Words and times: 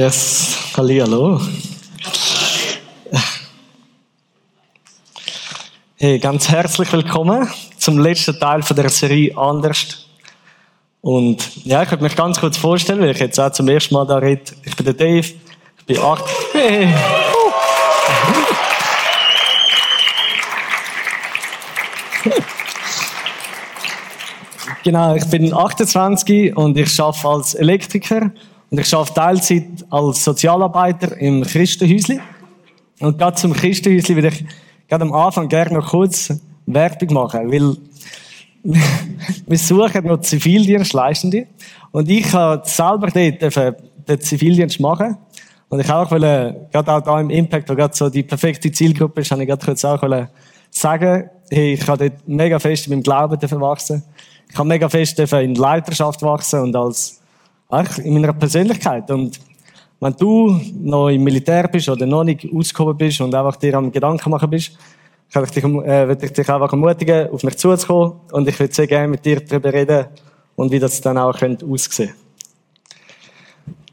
Yes, 0.00 0.56
hallo. 0.78 1.38
Hey, 5.96 6.18
ganz 6.18 6.48
herzlich 6.48 6.90
willkommen 6.90 7.46
zum 7.76 7.98
letzten 7.98 8.40
Teil 8.40 8.62
von 8.62 8.76
der 8.76 8.88
Serie 8.88 9.36
Anders. 9.36 10.06
Und 11.02 11.66
ja, 11.66 11.82
ich 11.82 11.90
würde 11.90 12.04
mich 12.04 12.16
ganz 12.16 12.40
kurz 12.40 12.56
vorstellen, 12.56 13.02
weil 13.02 13.10
ich 13.10 13.18
jetzt 13.18 13.38
auch 13.38 13.52
zum 13.52 13.68
ersten 13.68 13.92
Mal 13.92 14.06
da 14.06 14.16
rede. 14.16 14.40
Ich 14.64 14.74
bin 14.74 14.86
der 14.86 14.94
Dave, 14.94 15.18
ich 15.18 15.84
bin 15.84 15.98
acht. 15.98 16.24
Hey. 16.54 16.94
Genau, 24.82 25.14
ich 25.14 25.26
bin 25.26 25.52
28 25.52 26.56
und 26.56 26.78
ich 26.78 26.98
arbeite 26.98 27.28
als 27.28 27.52
Elektriker 27.52 28.30
und 28.70 28.78
ich 28.78 28.94
arbeite 28.94 29.14
Teilzeit 29.14 29.86
als 29.90 30.24
Sozialarbeiter 30.24 31.16
im 31.18 31.42
Christenhäusli. 31.42 32.20
Und 33.00 33.18
gerade 33.18 33.36
zum 33.36 33.52
Christenhäusli 33.52 34.14
würde 34.14 34.28
ich 34.28 34.44
gerade 34.88 35.04
am 35.04 35.12
Anfang 35.12 35.48
gerne 35.48 35.74
noch 35.74 35.88
kurz 35.88 36.32
Werbung 36.66 37.14
machen, 37.14 37.50
weil 37.50 37.76
wir 39.46 39.58
suchen 39.58 40.06
noch 40.06 40.20
Zivildienstleistende. 40.20 41.46
Und 41.90 42.08
ich 42.08 42.32
habe 42.32 42.62
selber 42.68 43.08
dort 43.08 43.76
den 44.08 44.20
Zivildienst 44.20 44.78
machen. 44.80 45.16
Und 45.68 45.80
ich 45.80 45.90
auch 45.90 46.10
wollte, 46.10 46.68
gerade 46.72 46.92
auch 46.92 47.00
da 47.00 47.20
im 47.20 47.30
Impact, 47.30 47.68
wo 47.70 47.74
gerade 47.74 47.96
so 47.96 48.08
die 48.10 48.22
perfekte 48.22 48.70
Zielgruppe 48.70 49.20
ist, 49.20 49.30
habe 49.30 49.42
ich 49.42 49.48
gerade 49.48 49.64
kurz 49.64 49.84
auch 49.84 50.02
sagen, 50.70 51.30
hey, 51.50 51.74
ich 51.74 51.88
habe 51.88 52.08
dort 52.08 52.28
mega 52.28 52.58
fest 52.58 52.86
in 52.86 52.92
meinem 52.92 53.02
Glauben 53.02 53.40
wachsen. 53.60 54.02
Ich 54.48 54.58
habe 54.58 54.68
mega 54.68 54.88
fest 54.88 55.18
in 55.18 55.54
Leiterschaft 55.54 56.22
wachsen 56.22 56.60
und 56.60 56.76
als, 56.76 57.19
in 57.98 58.14
meiner 58.14 58.32
Persönlichkeit. 58.32 59.10
Und 59.10 59.40
wenn 60.00 60.14
du 60.16 60.60
noch 60.80 61.08
im 61.08 61.22
Militär 61.22 61.68
bist 61.68 61.88
oder 61.88 62.06
noch 62.06 62.24
nicht 62.24 62.48
ausgekommen 62.52 62.96
bist 62.96 63.20
und 63.20 63.34
einfach 63.34 63.56
dir 63.56 63.74
am 63.74 63.92
Gedanken 63.92 64.30
machen 64.30 64.50
bist, 64.50 64.76
kann 65.32 65.44
ich 65.44 65.50
dich, 65.50 65.62
äh, 65.62 66.08
würde 66.08 66.26
ich 66.26 66.32
dich 66.32 66.48
einfach 66.48 66.72
ermutigen, 66.72 67.30
auf 67.30 67.42
mich 67.42 67.56
zuzukommen 67.56 68.14
und 68.32 68.48
ich 68.48 68.58
würde 68.58 68.74
sehr 68.74 68.86
gerne 68.86 69.08
mit 69.08 69.24
dir 69.24 69.40
darüber 69.40 69.72
reden 69.72 70.06
und 70.56 70.72
wie 70.72 70.78
das 70.78 71.00
dann 71.00 71.18
auch 71.18 71.38
könnte 71.38 71.66
aussehen. 71.66 72.14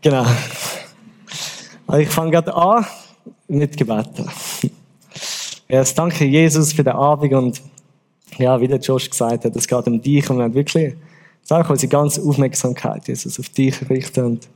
Genau. 0.01 0.25
Also 1.85 2.01
ich 2.01 2.09
fange 2.09 2.31
gerade 2.31 2.55
an 2.55 2.85
mit 3.47 3.77
Gebeten. 3.77 4.29
Ja, 5.69 5.83
danke 5.83 6.25
Jesus 6.25 6.73
für 6.73 6.83
den 6.83 6.93
Abend 6.93 7.33
und 7.33 7.61
ja, 8.37 8.59
wie 8.59 8.67
der 8.67 8.79
Josh 8.79 9.09
gesagt 9.09 9.45
hat, 9.45 9.55
es 9.55 9.67
geht 9.67 9.87
um 9.87 10.01
dich 10.01 10.29
und 10.29 10.37
wir 10.37 10.45
haben 10.45 10.53
wirklich 10.53 10.95
sag 11.47 11.69
unsere 11.69 11.87
ganze 11.87 12.21
Aufmerksamkeit, 12.23 13.07
Jesus, 13.07 13.39
auf 13.39 13.47
dich 13.47 13.89
richten 13.89 14.25
und 14.25 14.49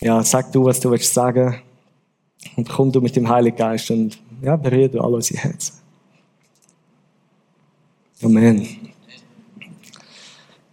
ja, 0.00 0.22
sag 0.22 0.52
du, 0.52 0.64
was 0.64 0.78
du 0.78 0.92
willst 0.92 1.12
sagen 1.12 1.60
und 2.56 2.68
komm 2.68 2.92
du 2.92 3.00
mit 3.00 3.16
dem 3.16 3.28
Heiligen 3.28 3.56
Geist 3.56 3.90
und 3.90 4.16
ja, 4.42 4.54
berühre 4.54 4.88
du 4.88 5.00
alle 5.00 5.16
unsere 5.16 5.40
Herzen. 5.40 5.74
Amen. 8.22 8.64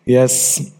Yes. 0.06 0.72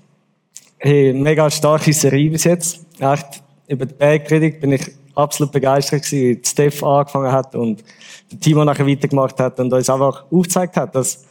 Hey, 0.78 1.12
mega 1.12 1.50
starke 1.50 1.92
Serie 1.92 2.30
bis 2.30 2.44
jetzt. 2.44 2.86
Echt, 3.00 3.42
über 3.68 3.88
die 3.88 3.96
Bergpredigt 3.96 4.60
bin 4.60 4.74
ich 4.74 4.92
absolut 5.16 5.52
begeistert 5.52 6.04
gewesen, 6.04 6.40
wie 6.40 6.48
Steph 6.48 6.84
angefangen 6.84 7.32
hat 7.32 7.56
und 7.56 7.84
der 8.32 8.40
Timo 8.40 8.64
nachher 8.64 8.86
weitergemacht 8.86 9.40
hat 9.40 9.60
und 9.60 9.74
uns 9.74 9.90
einfach 9.90 10.26
aufgezeigt 10.32 10.78
hat, 10.78 10.94
dass, 10.94 11.26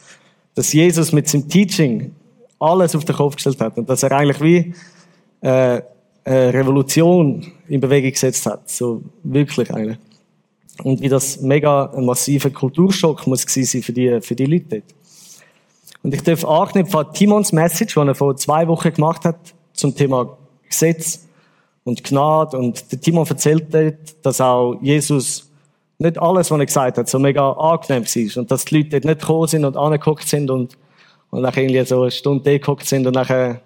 dass 0.53 0.73
Jesus 0.73 1.13
mit 1.13 1.29
seinem 1.29 1.47
Teaching 1.47 2.13
alles 2.59 2.95
auf 2.95 3.05
den 3.05 3.15
Kopf 3.15 3.35
gestellt 3.35 3.59
hat 3.61 3.77
und 3.77 3.89
dass 3.89 4.03
er 4.03 4.11
eigentlich 4.11 4.41
wie 4.41 4.73
äh, 5.41 5.81
eine 6.25 6.53
Revolution 6.53 7.51
in 7.67 7.79
Bewegung 7.79 8.11
gesetzt 8.11 8.45
hat, 8.45 8.69
so 8.69 9.01
wirklich 9.23 9.73
eigentlich. 9.73 9.97
Und 10.83 11.01
wie 11.01 11.09
das 11.09 11.41
mega 11.41 11.85
ein 11.87 12.05
massiver 12.05 12.49
Kulturschock 12.49 13.27
muss 13.27 13.45
sein 13.47 13.81
für 13.81 13.93
die, 13.93 14.21
für 14.21 14.35
die 14.35 14.45
Leute 14.45 14.65
dort. 14.69 14.83
Und 16.03 16.13
ich 16.13 16.23
darf 16.23 16.45
anknüpfen 16.45 16.99
an 16.99 17.13
Timons 17.13 17.51
Message, 17.51 17.95
die 17.95 17.99
er 17.99 18.15
vor 18.15 18.35
zwei 18.37 18.67
Wochen 18.67 18.93
gemacht 18.93 19.25
hat, 19.25 19.37
zum 19.73 19.95
Thema 19.95 20.37
Gesetz 20.69 21.27
und 21.83 22.03
Gnade. 22.03 22.57
Und 22.57 22.91
der 22.91 23.01
Timon 23.01 23.27
erzählt 23.27 23.73
dort, 23.73 24.25
dass 24.25 24.39
auch 24.39 24.79
Jesus 24.81 25.49
nicht 25.97 26.17
alles, 26.17 26.49
was 26.49 26.59
er 26.59 26.65
gesagt 26.65 26.97
hat, 26.97 27.09
so 27.09 27.19
mega 27.19 27.51
angenehm 27.51 28.05
war. 28.05 28.41
Und 28.41 28.51
dass 28.51 28.65
die 28.65 28.77
Leute 28.77 28.89
dort 28.91 29.05
nicht 29.05 29.19
gekommen 29.19 29.47
sind 29.47 29.65
und 29.65 29.75
angeguckt 29.75 30.27
sind 30.27 30.49
und, 30.49 30.77
und 31.31 31.41
nachher 31.41 31.63
irgendwie 31.63 31.85
so 31.85 32.01
eine 32.01 32.11
Stunde 32.11 32.51
geguckt 32.51 32.85
sind 32.85 33.05
und 33.05 33.13
nachher 33.13 33.61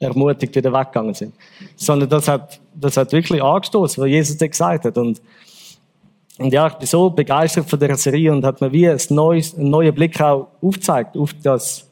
ermutigt 0.00 0.54
wieder 0.54 0.72
weggegangen 0.72 1.14
sind. 1.14 1.34
Sondern 1.76 2.08
das 2.08 2.28
hat, 2.28 2.60
das 2.74 2.96
hat 2.96 3.12
wirklich 3.12 3.42
angestoßen, 3.42 4.02
was 4.02 4.10
Jesus 4.10 4.36
dort 4.36 4.50
gesagt 4.52 4.84
hat. 4.84 4.98
Und, 4.98 5.20
und 6.38 6.52
ja, 6.52 6.66
ich 6.68 6.74
bin 6.74 6.86
so 6.86 7.10
begeistert 7.10 7.68
von 7.68 7.78
der 7.78 7.96
Serie 7.96 8.32
und 8.32 8.44
hat 8.44 8.60
mir 8.60 8.72
wie 8.72 8.88
ein 8.88 9.00
neues, 9.10 9.54
einen 9.54 9.70
neuen 9.70 9.94
Blick 9.94 10.20
auch 10.20 10.48
aufgezeigt 10.62 11.16
auf 11.16 11.34
das, 11.42 11.88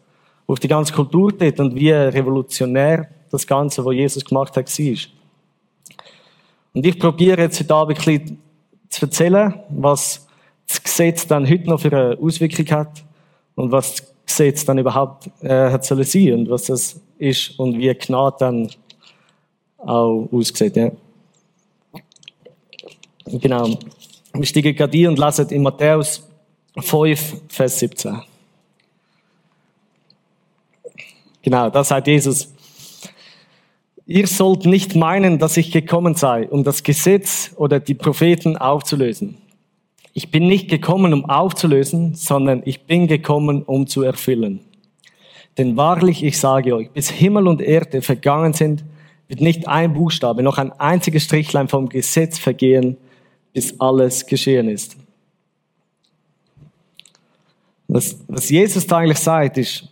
auf 0.47 0.61
die 0.61 0.69
ganze 0.69 0.93
Kultur 0.93 1.33
dort 1.33 1.59
und 1.59 1.75
wie 1.75 1.91
revolutionär 1.91 3.09
das 3.31 3.47
Ganze, 3.47 3.85
was 3.85 3.95
Jesus 3.95 4.25
gemacht 4.25 4.57
hat, 4.57 4.67
war. 4.79 4.97
Und 6.73 6.87
ich 6.87 6.99
probiere 6.99 7.43
jetzt 7.43 7.59
heute 7.59 7.75
Abend 7.75 7.99
ein 7.99 8.05
bisschen 8.05 8.43
zu 8.89 9.07
erzählen, 9.07 9.55
was 9.71 10.27
das 10.69 10.83
Gesetz 10.83 11.27
dann 11.27 11.49
heute 11.49 11.69
noch 11.69 11.81
für 11.81 11.93
eine 11.93 12.19
Auswirkung 12.21 12.67
hat 12.71 13.05
und 13.55 13.73
was 13.73 14.03
Gesetz 14.27 14.65
dann 14.65 14.79
überhaupt 14.79 15.31
äh, 15.43 15.79
sollen 15.81 16.05
sein 16.05 16.35
und 16.35 16.51
was 16.51 16.65
das 16.65 17.01
ist 17.19 17.59
und 17.59 17.79
wie 17.79 17.95
Gnade 17.95 18.37
dann 18.41 18.71
auch 19.79 20.29
aussieht. 20.33 20.77
Ja. 20.77 20.91
Genau. 23.25 23.79
Wir 24.33 24.47
steigen 24.47 24.75
gerade 24.75 24.99
ein 24.99 25.07
und 25.09 25.19
lesen 25.19 25.49
in 25.51 25.63
Matthäus 25.63 26.27
5, 26.79 27.43
Vers 27.49 27.79
17. 27.79 28.21
Genau, 31.43 31.71
da 31.71 31.85
sagt 31.85 32.09
Jesus, 32.09 32.53
Ihr 34.09 34.29
sollt 34.29 34.67
nicht 34.67 34.95
meinen, 34.95 35.41
dass 35.41 35.57
ich 35.57 35.73
gekommen 35.73 36.15
sei, 36.15 36.49
um 36.49 36.63
das 36.63 36.85
Gesetz 36.85 37.51
oder 37.57 37.81
die 37.81 37.95
Propheten 37.95 38.57
aufzulösen. 38.57 39.37
Ich 40.19 40.31
bin 40.31 40.47
nicht 40.47 40.71
gekommen, 40.71 41.13
um 41.13 41.27
aufzulösen, 41.27 42.15
sondern 42.15 42.63
ich 42.65 42.87
bin 42.87 43.07
gekommen, 43.07 43.63
um 43.63 43.87
zu 43.87 44.01
erfüllen. 44.01 44.61
Denn 45.59 45.77
wahrlich, 45.77 46.25
ich 46.25 46.39
sage 46.39 46.75
euch, 46.75 46.91
bis 46.91 47.11
Himmel 47.11 47.47
und 47.47 47.61
Erde 47.61 48.01
vergangen 48.01 48.55
sind, 48.55 48.83
wird 49.29 49.43
nicht 49.43 49.69
ein 49.69 49.93
Buchstabe, 49.93 50.43
noch 50.43 50.57
ein 50.57 50.73
einziges 50.73 51.25
Strichlein 51.25 51.69
vom 51.69 51.91
Gesetz 51.91 52.39
vergehen, 52.39 52.97
bis 53.53 53.79
alles 53.79 54.25
geschehen 54.25 54.71
ist. 54.71 54.97
Was, 57.87 58.17
was 58.27 58.49
Jesus 58.49 58.87
da 58.87 58.97
eigentlich 58.97 59.19
sagt, 59.19 59.59
ist, 59.59 59.87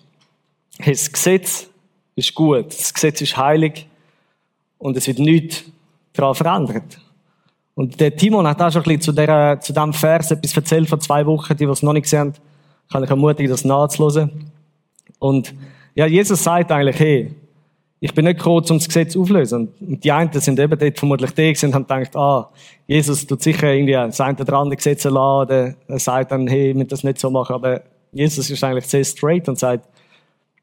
das 0.79 1.13
Gesetz 1.13 1.69
ist 2.17 2.33
gut, 2.33 2.69
das 2.69 2.95
Gesetz 2.95 3.21
ist 3.21 3.37
heilig, 3.37 3.87
und 4.79 4.97
es 4.97 5.07
wird 5.07 5.19
nichts 5.19 5.65
daran 6.15 6.35
verändert. 6.35 6.99
Und 7.75 8.01
der 8.01 8.15
Timon 8.15 8.47
hat 8.47 8.63
auch 8.63 8.71
schon 8.71 8.83
ein 8.83 8.85
bisschen 8.85 9.01
zu, 9.01 9.13
der, 9.13 9.59
zu 9.61 9.73
diesem 9.73 9.93
Vers 9.93 10.31
etwas 10.31 10.57
erzählt 10.57 10.89
vor 10.89 11.01
zwei 11.01 11.27
Wochen, 11.27 11.57
die, 11.57 11.67
die 11.67 11.73
es 11.73 11.83
noch 11.83 11.93
nicht 11.93 12.05
gesehen 12.05 12.21
haben, 12.21 12.35
kann 12.91 13.05
ich 13.05 13.11
ermutigen, 13.11 13.51
das 13.51 13.65
nachzuhören. 13.65 14.51
Und 15.19 15.55
ja, 15.95 16.07
Jesus 16.07 16.43
sagt 16.43 16.71
eigentlich, 16.71 16.99
hey, 16.99 17.35
ich 18.01 18.13
bin 18.15 18.27
nicht 18.27 18.37
gekommen, 18.37 18.65
um 18.69 18.79
das 18.79 18.87
Gesetz 18.87 19.17
aufzulösen. 19.17 19.73
Und 19.81 20.05
die 20.05 20.13
einen 20.13 20.31
sind 20.33 20.59
eben 20.59 20.79
dort 20.79 20.99
vermutlich 20.99 21.31
die 21.31 21.55
und 21.65 21.75
haben 21.75 21.87
gedacht, 21.87 22.15
ah, 22.17 22.51
Jesus 22.87 23.27
tut 23.27 23.43
sicher 23.43 23.73
irgendwie 23.73 23.95
das 23.95 24.21
eine 24.21 24.39
oder 24.39 24.53
andere 24.59 24.77
Gesetz 24.77 25.05
erlassen, 25.05 25.75
er 25.89 25.99
sagt 25.99 26.31
dann, 26.31 26.47
hey, 26.47 26.71
ich 26.71 26.77
will 26.77 26.85
das 26.85 27.03
nicht 27.03 27.19
so 27.19 27.31
machen. 27.31 27.55
Aber 27.55 27.81
Jesus 28.13 28.51
ist 28.51 28.63
eigentlich 28.63 28.87
sehr 28.87 29.05
straight 29.05 29.49
und 29.49 29.59
sagt, 29.59 29.89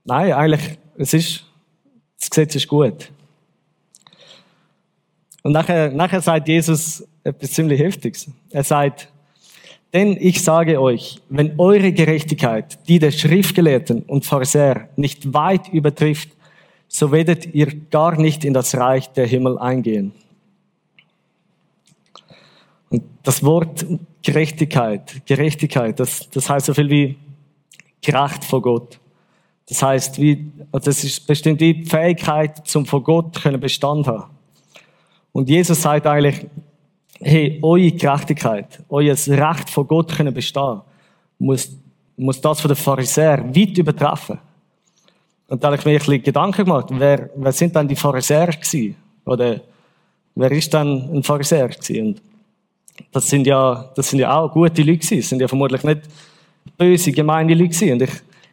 nein, 0.06 0.32
eigentlich, 0.34 0.78
es 0.98 1.14
ist, 1.14 1.46
das 2.20 2.30
Gesetz 2.30 2.56
ist 2.56 2.68
gut. 2.68 3.12
Und 5.44 5.54
nachher, 5.54 5.92
nachher 5.92 6.22
sagt 6.22 6.48
Jesus 6.48 7.08
etwas 7.24 7.52
ziemlich 7.52 7.80
Heftiges. 7.80 8.30
Er 8.52 8.64
sagt, 8.64 9.10
denn 9.94 10.16
ich 10.20 10.42
sage 10.42 10.80
euch, 10.80 11.20
wenn 11.30 11.60
eure 11.60 11.92
Gerechtigkeit 11.92 12.88
die 12.88 13.00
der 13.00 13.12
Schriftgelehrten 13.12 14.04
und 14.04 14.26
Pharisäer 14.26 14.90
nicht 14.96 15.34
weit 15.34 15.68
übertrifft, 15.70 16.30
so 16.88 17.12
werdet 17.12 17.54
ihr 17.54 17.68
gar 17.90 18.20
nicht 18.20 18.46
in 18.46 18.54
das 18.54 18.76
Reich 18.76 19.12
der 19.14 19.26
Himmel 19.26 19.58
eingehen. 19.58 20.14
Und 22.90 23.04
das 23.24 23.44
Wort 23.44 23.86
Gerechtigkeit, 24.22 25.26
Gerechtigkeit, 25.26 26.00
das, 26.00 26.30
das 26.30 26.50
heißt 26.50 26.68
so 26.68 26.74
viel 26.74 26.90
wie 26.90 27.18
gerecht 28.02 28.44
vor 28.44 28.62
Gott. 28.62 29.00
Das 29.68 29.82
heißt, 29.82 30.20
wie, 30.20 30.52
das 30.72 31.04
ist 31.04 31.26
bestimmt 31.26 31.62
die 31.62 31.86
Fähigkeit, 31.86 32.68
zum 32.68 32.86
vor 32.86 33.04
Gott 33.04 33.42
können 33.42 33.60
Bestand 33.60 34.08
haben. 34.08 34.30
Und 35.32 35.50
Jesus 35.50 35.82
sagt 35.82 36.06
eigentlich, 36.06 36.46
hey, 37.20 37.60
eure 37.62 37.92
Gerechtigkeit, 37.92 38.84
euer 38.90 39.16
Recht 39.16 39.70
vor 39.70 39.86
Gott 39.86 40.16
können 40.16 40.34
bestehen, 40.34 40.82
muss, 41.40 41.72
muss 42.18 42.42
das 42.42 42.62
von 42.62 42.70
den 42.70 42.76
Pharisäern 42.76 43.56
weit 43.56 43.78
übertreffen. 43.78 44.40
Und 45.48 45.64
da 45.64 45.68
habe 45.68 45.78
ich 45.78 45.86
mir 45.86 45.92
ein 45.92 45.98
bisschen 45.98 46.24
Gedanken 46.24 46.66
gemacht, 46.66 46.88
wer, 46.92 47.30
wer 47.36 47.52
sind 47.52 47.76
dann 47.76 47.88
die 47.88 47.96
Pharisäer 47.96 48.48
gewesen? 48.48 48.96
Oder 49.26 49.62
wer 50.36 50.52
ist 50.52 50.74
dann 50.74 51.10
ein 51.14 51.24
Pharisäer 51.24 51.70
gewesen? 51.70 52.08
Und 52.08 52.22
das 53.12 53.28
sind 53.30 53.48
ja, 53.48 53.90
das 53.96 54.10
sind 54.10 54.20
ja 54.20 54.38
auch 54.38 54.52
gute 54.52 54.82
Leute 54.82 54.98
gewesen. 54.98 55.18
Das 55.18 55.30
sind 55.30 55.42
ja 55.42 55.48
vermutlich 55.48 55.84
nicht 55.84 56.02
böse, 56.78 57.12
gemeine 57.12 57.54
Leute 57.54 57.70
gewesen. 57.70 57.94
Und 57.94 58.02
ich, 58.04 58.12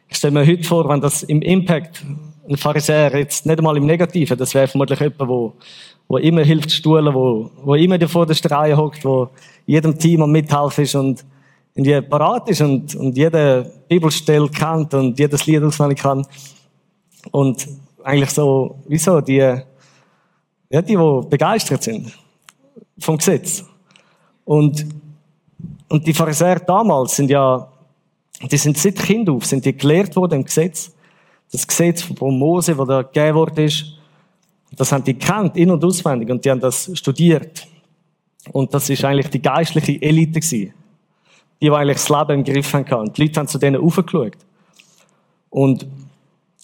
ich 0.09 0.17
stelle 0.17 0.33
mir 0.33 0.45
heute 0.45 0.63
vor, 0.63 0.89
wenn 0.89 1.01
das 1.01 1.23
im 1.23 1.41
Impact 1.41 2.03
ein 2.49 2.57
Pharisäer 2.57 3.17
jetzt 3.17 3.45
nicht 3.45 3.59
einmal 3.59 3.77
im 3.77 3.85
Negativen, 3.85 4.37
das 4.37 4.53
wäre 4.53 4.67
vermutlich 4.67 4.99
jemand, 4.99 5.29
wo, 5.29 5.53
wo 6.09 6.17
immer 6.17 6.43
hilft 6.43 6.71
stuhlen, 6.71 7.13
wo, 7.13 7.51
wo 7.63 7.75
immer 7.75 7.97
der 7.99 8.09
Reihe 8.51 8.75
hockt, 8.75 9.05
wo 9.05 9.29
jedem 9.65 9.97
Team 9.97 10.23
am 10.23 10.31
Mithelfen 10.31 10.83
ist 10.83 10.95
und, 10.95 11.23
und 11.75 11.83
die 11.83 12.01
parat 12.01 12.49
ist 12.49 12.61
und, 12.61 12.95
und 12.95 13.15
jede 13.15 13.71
Bibelstelle 13.87 14.49
kennt 14.49 14.93
und 14.95 15.19
jedes 15.19 15.45
Lied 15.45 15.61
auswendig 15.61 15.99
kann. 15.99 16.25
Und 17.31 17.67
eigentlich 18.03 18.31
so, 18.31 18.79
wieso, 18.87 19.21
die, 19.21 19.35
ja, 19.37 20.81
die, 20.81 20.95
die 20.95 21.21
begeistert 21.29 21.83
sind 21.83 22.11
vom 22.97 23.17
Gesetz. 23.17 23.63
Und, 24.45 24.87
und 25.89 26.07
die 26.07 26.13
Pharisäer 26.13 26.59
damals 26.59 27.15
sind 27.15 27.29
ja, 27.29 27.71
die 28.51 28.57
sind 28.57 28.79
seit 28.79 28.95
Kind 28.95 29.29
auf, 29.29 29.45
sind 29.45 29.63
die 29.63 29.77
gelehrt 29.77 30.15
worden 30.15 30.39
im 30.39 30.45
Gesetz. 30.45 30.91
Das 31.51 31.67
Gesetz 31.67 32.01
von 32.01 32.37
Mose, 32.37 32.75
das 32.75 32.87
da 32.87 33.03
gegeben 33.03 33.35
worden 33.35 33.65
ist, 33.65 33.98
das 34.71 34.91
haben 34.91 35.03
die 35.03 35.13
kennt, 35.13 35.57
in- 35.57 35.71
und 35.71 35.83
auswendig, 35.83 36.29
und 36.29 36.43
die 36.43 36.51
haben 36.51 36.59
das 36.59 36.89
studiert. 36.93 37.67
Und 38.51 38.73
das 38.73 38.89
ist 38.89 39.03
eigentlich 39.03 39.29
die 39.29 39.41
geistliche 39.41 40.01
Elite 40.01 40.39
gewesen. 40.39 40.73
Die, 41.61 41.65
die 41.65 41.71
eigentlich 41.71 41.97
das 41.97 42.09
Leben 42.09 42.31
im 42.31 42.43
Griff 42.43 42.73
haben. 42.73 43.13
Die 43.13 43.23
Leute 43.23 43.39
haben 43.39 43.47
zu 43.47 43.57
denen 43.57 43.81
aufgeschaut. 43.81 44.37
Und, 45.49 45.85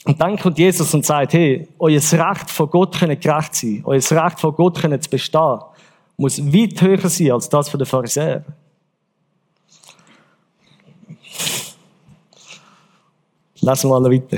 und 0.05 0.21
dann 0.21 0.37
kommt 0.37 0.57
Jesus 0.57 0.93
und 0.93 1.05
sagt, 1.05 1.33
hey, 1.33 1.67
euer 1.79 1.99
Recht 1.99 2.49
von 2.49 2.69
Gott 2.69 2.97
können 2.97 3.19
gerecht 3.19 3.55
sein, 3.55 3.81
euer 3.83 3.99
Recht 3.99 4.39
von 4.39 4.53
Gott 4.55 4.79
können 4.79 5.01
zu 5.01 5.09
bestehen, 5.09 5.59
muss 6.17 6.39
weit 6.39 6.81
höher 6.81 7.09
sein 7.09 7.31
als 7.31 7.49
das 7.49 7.67
von 7.67 7.79
den 7.79 7.87
Pharisäern. 7.87 8.45
Lassen 13.61 13.89
wir 13.89 13.99
mal 13.99 14.11
weiter. 14.11 14.37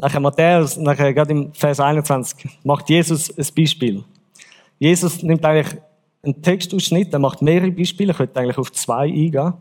Nachher 0.00 0.20
Matthäus, 0.20 0.76
nachher 0.76 1.12
gerade 1.12 1.32
im 1.32 1.52
Vers 1.52 1.80
21, 1.80 2.48
macht 2.62 2.88
Jesus 2.88 3.36
ein 3.36 3.46
Beispiel. 3.56 4.04
Jesus 4.78 5.22
nimmt 5.24 5.44
eigentlich 5.44 5.76
einen 6.22 6.40
Textausschnitt, 6.40 7.12
er 7.12 7.18
macht 7.18 7.42
mehrere 7.42 7.72
Beispiele, 7.72 8.12
ich 8.12 8.16
könnte 8.16 8.38
eigentlich 8.38 8.58
auf 8.58 8.70
zwei 8.70 9.06
eingehen. 9.06 9.54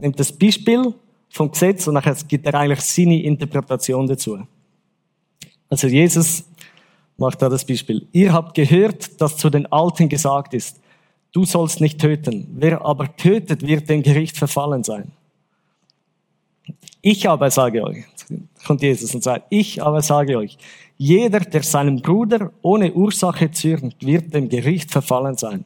Nimmt 0.00 0.18
das 0.18 0.32
Beispiel 0.32 0.92
vom 1.28 1.52
Gesetz 1.52 1.86
und 1.86 1.94
nachher 1.94 2.16
gibt 2.26 2.46
er 2.46 2.54
eigentlich 2.54 2.80
seine 2.80 3.22
Interpretation 3.22 4.08
dazu. 4.08 4.40
Also 5.68 5.86
Jesus 5.86 6.44
macht 7.16 7.40
da 7.40 7.48
das 7.48 7.64
Beispiel. 7.64 8.08
Ihr 8.10 8.32
habt 8.32 8.54
gehört, 8.54 9.20
dass 9.20 9.36
zu 9.36 9.50
den 9.50 9.70
Alten 9.70 10.08
gesagt 10.08 10.52
ist, 10.52 10.80
du 11.30 11.44
sollst 11.44 11.80
nicht 11.80 12.00
töten. 12.00 12.48
Wer 12.56 12.84
aber 12.84 13.14
tötet, 13.14 13.64
wird 13.64 13.88
dem 13.88 14.02
Gericht 14.02 14.36
verfallen 14.36 14.82
sein. 14.82 15.12
Ich 17.02 17.28
aber 17.28 17.50
sage 17.50 17.82
euch, 17.82 18.04
kommt 18.66 18.82
Jesus 18.82 19.14
und 19.14 19.22
sagt, 19.22 19.46
ich 19.50 19.82
aber 19.82 20.02
sage 20.02 20.36
euch, 20.36 20.58
jeder, 20.96 21.40
der 21.40 21.62
seinem 21.62 22.00
Bruder 22.00 22.52
ohne 22.62 22.92
Ursache 22.92 23.50
zürnt, 23.50 23.96
wird 24.04 24.34
dem 24.34 24.48
Gericht 24.48 24.90
verfallen 24.90 25.36
sein. 25.36 25.64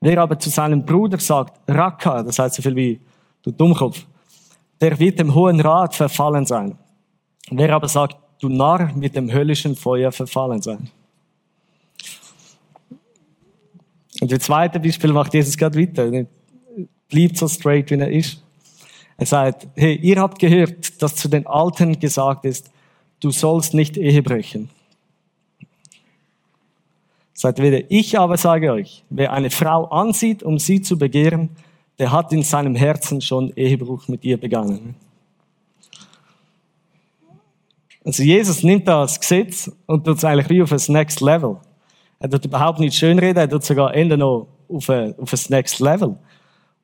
Wer 0.00 0.18
aber 0.18 0.38
zu 0.38 0.50
seinem 0.50 0.84
Bruder 0.84 1.18
sagt, 1.18 1.58
Raka, 1.66 2.22
das 2.22 2.38
heißt 2.38 2.56
so 2.56 2.62
viel 2.62 2.76
wie 2.76 3.00
du 3.42 3.50
Dummkopf, 3.50 4.04
der 4.80 4.98
wird 4.98 5.18
dem 5.18 5.34
Hohen 5.34 5.60
Rat 5.60 5.94
verfallen 5.94 6.46
sein. 6.46 6.78
Wer 7.50 7.74
aber 7.74 7.88
sagt, 7.88 8.16
du 8.40 8.48
Narr, 8.48 8.92
mit 8.94 9.16
dem 9.16 9.32
höllischen 9.32 9.74
Feuer 9.74 10.12
verfallen 10.12 10.62
sein. 10.62 10.90
Und 14.20 14.32
das 14.32 14.40
zweite 14.40 14.80
Beispiel 14.80 15.12
macht 15.12 15.34
Jesus 15.34 15.56
gerade 15.56 15.78
weiter. 15.78 16.26
Bleibt 17.08 17.36
so 17.36 17.48
straight, 17.48 17.90
wie 17.90 17.94
er 17.94 18.10
ist. 18.10 18.42
Er 19.18 19.26
sagt, 19.26 19.66
hey, 19.74 19.96
ihr 19.96 20.20
habt 20.20 20.38
gehört, 20.38 21.02
dass 21.02 21.16
zu 21.16 21.28
den 21.28 21.46
Alten 21.46 21.98
gesagt 21.98 22.44
ist, 22.44 22.70
du 23.20 23.30
sollst 23.30 23.74
nicht 23.74 23.96
Ehe 23.96 24.22
brechen. 24.22 24.70
Sagt 27.34 27.60
wieder, 27.60 27.82
ich 27.90 28.18
aber 28.18 28.36
sage 28.36 28.72
euch, 28.72 29.04
wer 29.10 29.32
eine 29.32 29.50
Frau 29.50 29.86
ansieht, 29.86 30.42
um 30.42 30.58
sie 30.58 30.80
zu 30.82 30.96
begehren, 30.96 31.50
der 31.98 32.12
hat 32.12 32.32
in 32.32 32.42
seinem 32.42 32.76
Herzen 32.76 33.20
schon 33.20 33.52
Ehebruch 33.56 34.06
mit 34.06 34.24
ihr 34.24 34.38
begangen. 34.38 34.94
Also 38.04 38.22
Jesus 38.22 38.62
nimmt 38.62 38.86
das 38.86 39.18
Gesetz 39.20 39.70
und 39.86 40.04
tut 40.04 40.16
es 40.16 40.24
eigentlich 40.24 40.48
wie 40.48 40.62
auf 40.62 40.70
das 40.70 40.88
Next 40.88 41.20
Level. 41.20 41.56
Er 42.20 42.30
tut 42.30 42.44
überhaupt 42.44 42.78
nicht 42.78 42.96
schönreden, 42.96 43.36
er 43.36 43.50
tut 43.50 43.64
sogar 43.64 43.94
Ende 43.94 44.16
noch 44.16 44.46
auf, 44.68 44.88
auf 44.88 45.30
das 45.30 45.50
Next 45.50 45.80
Level. 45.80 46.16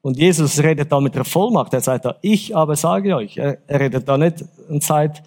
Und 0.04 0.18
Jesus 0.18 0.62
redet 0.62 0.92
da 0.92 1.00
mit 1.00 1.14
der 1.14 1.24
Vollmacht. 1.24 1.72
Er 1.72 1.80
sagt 1.80 2.04
da, 2.04 2.16
ich 2.20 2.54
aber 2.54 2.76
sage 2.76 3.16
euch. 3.16 3.38
Er, 3.38 3.56
redet 3.70 4.06
da 4.06 4.18
nicht 4.18 4.44
und 4.68 4.82
sagt, 4.82 5.22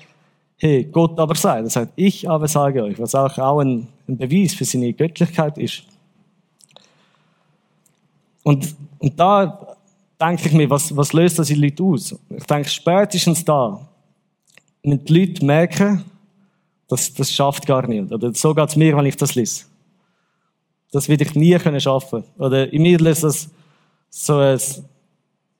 hey, 0.57 0.83
Gott 0.83 1.19
aber 1.19 1.33
sei. 1.33 1.61
Er 1.61 1.69
sagt, 1.71 1.93
ich 1.95 2.29
aber 2.29 2.47
sage 2.47 2.83
euch, 2.83 2.99
was 2.99 3.15
auch, 3.15 3.59
ein, 3.59 3.87
Beweis 4.05 4.53
für 4.53 4.65
seine 4.65 4.93
Göttlichkeit 4.93 5.57
ist. 5.57 5.81
Und, 8.43 8.75
und 8.99 9.19
da 9.19 9.75
denke 10.21 10.47
ich 10.47 10.53
mir, 10.53 10.69
was, 10.69 10.95
was 10.95 11.11
löst 11.11 11.39
das 11.39 11.49
in 11.49 11.59
Leute 11.59 11.81
aus? 11.81 12.15
Ich 12.29 12.43
denke, 12.43 12.69
spätestens 12.69 13.43
da, 13.43 13.79
wenn 14.83 15.03
die 15.03 15.11
Leute 15.11 15.43
merken, 15.43 16.05
das, 16.87 17.11
das 17.15 17.33
schafft 17.33 17.65
gar 17.65 17.87
niemand. 17.87 18.13
Oder 18.13 18.31
so 18.31 18.53
geht's 18.53 18.75
mir, 18.75 18.95
wenn 18.95 19.07
ich 19.07 19.17
das 19.17 19.33
lese. 19.33 19.65
Das 20.91 21.09
würde 21.09 21.23
ich 21.23 21.33
nie 21.33 21.57
können 21.57 21.81
schaffen. 21.81 22.23
Oder 22.37 22.71
in 22.71 22.83
mir 22.83 22.99
lässt 22.99 23.23
das 23.23 23.49
so 24.09 24.37
ein, 24.37 24.59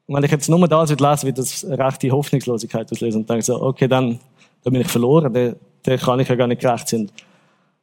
wenn 0.08 0.24
ich 0.24 0.32
jetzt 0.32 0.50
nur 0.50 0.68
das 0.68 0.90
lese, 0.90 1.24
wird 1.24 1.38
das 1.38 1.66
rechte 1.66 2.12
Hoffnungslosigkeit 2.12 2.92
auslösen 2.92 3.22
und 3.22 3.30
denke 3.30 3.44
so, 3.44 3.62
okay, 3.62 3.88
dann, 3.88 4.20
dann 4.64 4.74
bin 4.74 4.82
ich 4.82 4.88
verloren, 4.88 5.34
dann, 5.34 5.56
dann 5.84 6.00
kann 6.00 6.20
ich 6.20 6.28
ja 6.28 6.36
gar 6.36 6.48
nicht 6.48 6.62
gerecht 6.62 6.88
sein. 6.88 7.10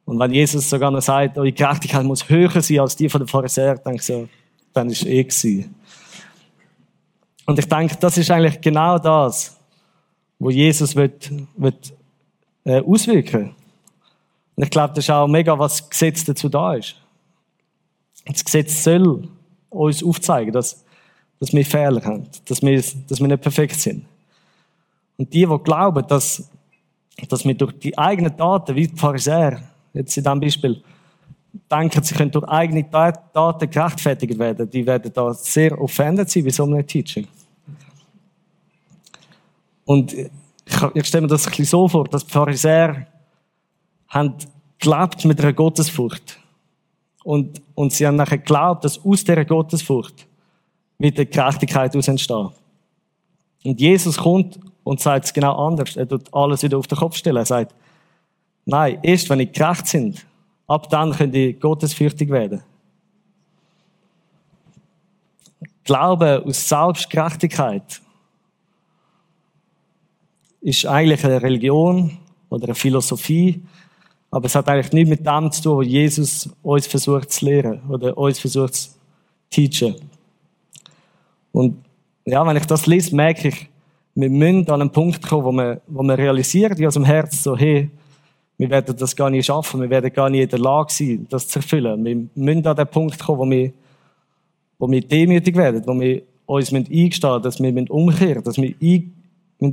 Und 0.05 0.19
wenn 0.19 0.31
Jesus 0.31 0.69
sogar 0.69 0.91
noch 0.91 1.01
sagt, 1.01 1.37
eure 1.37 1.51
Gerechtigkeit 1.51 2.03
muss 2.03 2.29
höher 2.29 2.61
sein 2.61 2.79
als 2.79 2.95
die 2.95 3.09
von 3.09 3.21
den 3.21 3.27
Pharisäern, 3.27 3.79
denke 3.83 3.97
ich 3.97 4.05
so, 4.05 4.27
dann 4.73 4.89
ist 4.89 5.05
eh 5.05 5.23
gewesen. 5.23 5.75
Und 7.45 7.59
ich 7.59 7.67
denke, 7.67 7.95
das 7.99 8.17
ist 8.17 8.29
eigentlich 8.31 8.59
genau 8.61 8.97
das, 8.97 9.57
wo 10.39 10.49
Jesus 10.49 10.95
wird, 10.95 11.31
wird 11.55 11.93
äh, 12.63 12.81
auswirken. 12.81 13.55
Und 14.55 14.63
ich 14.63 14.69
glaube, 14.69 14.93
das 14.95 15.05
ist 15.05 15.09
auch 15.09 15.27
mega, 15.27 15.57
was 15.57 15.89
Gesetz 15.89 16.23
dazu 16.23 16.49
da 16.49 16.73
ist. 16.73 16.95
Das 18.25 18.43
Gesetz 18.43 18.83
soll 18.83 19.27
uns 19.75 20.03
aufzeigen, 20.03 20.51
dass, 20.51 20.83
dass 21.39 21.53
wir 21.53 21.65
Fehler 21.65 22.03
haben, 22.03 22.27
dass 22.45 22.61
wir, 22.61 22.83
dass 23.07 23.19
wir 23.19 23.27
nicht 23.27 23.41
perfekt 23.41 23.79
sind. 23.79 24.05
Und 25.17 25.33
die, 25.33 25.45
die 25.45 25.57
glauben, 25.63 26.05
dass, 26.07 26.49
dass 27.29 27.45
wir 27.45 27.53
durch 27.53 27.73
die 27.79 27.97
eigenen 27.97 28.35
Taten, 28.35 28.75
wie 28.75 28.87
die 28.87 28.95
Pharisäer, 28.95 29.61
jetzt 29.93 30.17
in 30.17 30.23
diesem 30.23 30.39
Beispiel, 30.39 30.83
denken, 31.71 32.03
sie 32.03 32.15
können 32.15 32.31
durch 32.31 32.47
eigene 32.47 32.89
Taten 32.89 33.69
gerechtfertigt 33.69 34.37
werden, 34.37 34.69
die 34.69 34.85
werden 34.85 35.11
da 35.13 35.33
sehr 35.33 35.79
offended 35.79 36.29
sein 36.29 36.43
bei 36.43 36.49
so 36.49 36.63
einem 36.63 36.85
Teaching. 36.85 37.27
Und 39.85 40.13
ich, 40.13 40.29
ich 40.93 41.05
stelle 41.05 41.21
mir 41.21 41.27
das 41.27 41.45
ein 41.45 41.51
bisschen 41.51 41.65
so 41.65 41.87
vor, 41.87 42.05
dass 42.05 42.25
die 42.25 42.31
Pharisäer 42.31 43.07
haben 44.09 44.35
gelebt 44.79 45.23
mit 45.25 45.39
einer 45.39 45.53
Gottesfurcht. 45.53 46.39
Und, 47.25 47.59
und 47.73 47.91
sie 47.91 48.05
haben 48.05 48.17
nachher 48.17 48.37
geglaubt, 48.37 48.85
dass 48.85 49.03
aus 49.03 49.23
dieser 49.23 49.43
Gottesfurcht 49.45 50.27
mit 50.99 51.17
der 51.17 51.25
Gerechtigkeit 51.25 51.97
aus 51.97 52.07
entsteht. 52.07 52.51
Und 53.63 53.81
Jesus 53.81 54.17
kommt 54.17 54.59
und 54.83 54.99
sagt 54.99 55.25
es 55.25 55.33
genau 55.33 55.67
anders. 55.67 55.95
Er 55.95 56.07
tut 56.07 56.31
alles 56.31 56.61
wieder 56.61 56.77
auf 56.77 56.85
den 56.85 56.99
Kopf 56.99 57.17
stellen. 57.17 57.37
Er 57.37 57.45
sagt, 57.45 57.73
nein, 58.65 58.99
erst 59.01 59.27
wenn 59.31 59.39
ihr 59.39 59.47
gerecht 59.47 59.87
sind, 59.87 60.23
ab 60.67 60.87
dann 60.91 61.13
könnt 61.13 61.33
ihr 61.33 61.53
gottesfürchtig 61.53 62.29
werden. 62.29 62.61
Glaube 65.83 66.43
aus 66.45 66.69
Selbstgerechtigkeit 66.69 68.01
ist 70.61 70.85
eigentlich 70.85 71.25
eine 71.25 71.41
Religion 71.41 72.19
oder 72.51 72.65
eine 72.65 72.75
Philosophie, 72.75 73.63
aber 74.35 74.47
es 74.47 74.55
hat 74.55 74.67
eigentlich 74.67 74.91
nichts 74.91 75.09
mit 75.09 75.25
dem 75.25 75.49
zu 75.49 75.63
tun, 75.63 75.77
was 75.77 75.87
Jesus 75.87 76.49
uns 76.61 76.87
versucht 76.87 77.31
zu 77.31 77.45
lehren 77.45 77.79
oder 77.87 78.17
uns 78.17 78.37
versucht 78.37 78.73
zu 78.73 78.89
teachen. 79.49 79.95
Und 81.53 81.77
ja, 82.25 82.45
wenn 82.45 82.57
ich 82.57 82.65
das 82.65 82.85
lese, 82.85 83.15
merke 83.15 83.47
ich, 83.47 83.69
wir 84.13 84.29
müssen 84.29 84.69
an 84.69 84.81
einen 84.81 84.91
Punkt 84.91 85.25
kommen, 85.25 85.45
wo 85.45 85.51
wir, 85.53 85.79
wo 85.87 86.03
wir 86.03 86.17
realisieren, 86.17 86.77
wie 86.77 86.85
aus 86.85 86.95
dem 86.95 87.05
Herz, 87.05 87.43
so, 87.43 87.55
hey, 87.55 87.89
wir 88.57 88.69
werden 88.69 88.93
das 88.97 89.15
gar 89.15 89.29
nicht 89.29 89.45
schaffen, 89.45 89.79
wir 89.79 89.89
werden 89.89 90.11
gar 90.11 90.29
nicht 90.29 90.43
in 90.43 90.49
der 90.49 90.59
Lage 90.59 90.91
sein, 90.91 91.25
das 91.29 91.47
zu 91.47 91.59
erfüllen. 91.59 92.03
Wir 92.03 92.27
müssen 92.35 92.67
an 92.67 92.75
den 92.75 92.87
Punkt 92.87 93.17
kommen, 93.17 93.39
wo 93.39 93.49
wir, 93.49 93.71
wo 94.77 94.91
wir 94.91 94.99
demütig 94.99 95.55
werden, 95.55 95.81
wo 95.85 95.97
wir 95.97 96.23
uns 96.45 96.73
eingestehen 96.73 97.41
dass 97.41 97.57
wir 97.61 97.89
umkehren 97.89 98.43
dass 98.43 98.57
wir 98.57 98.75
ein, 98.81 99.13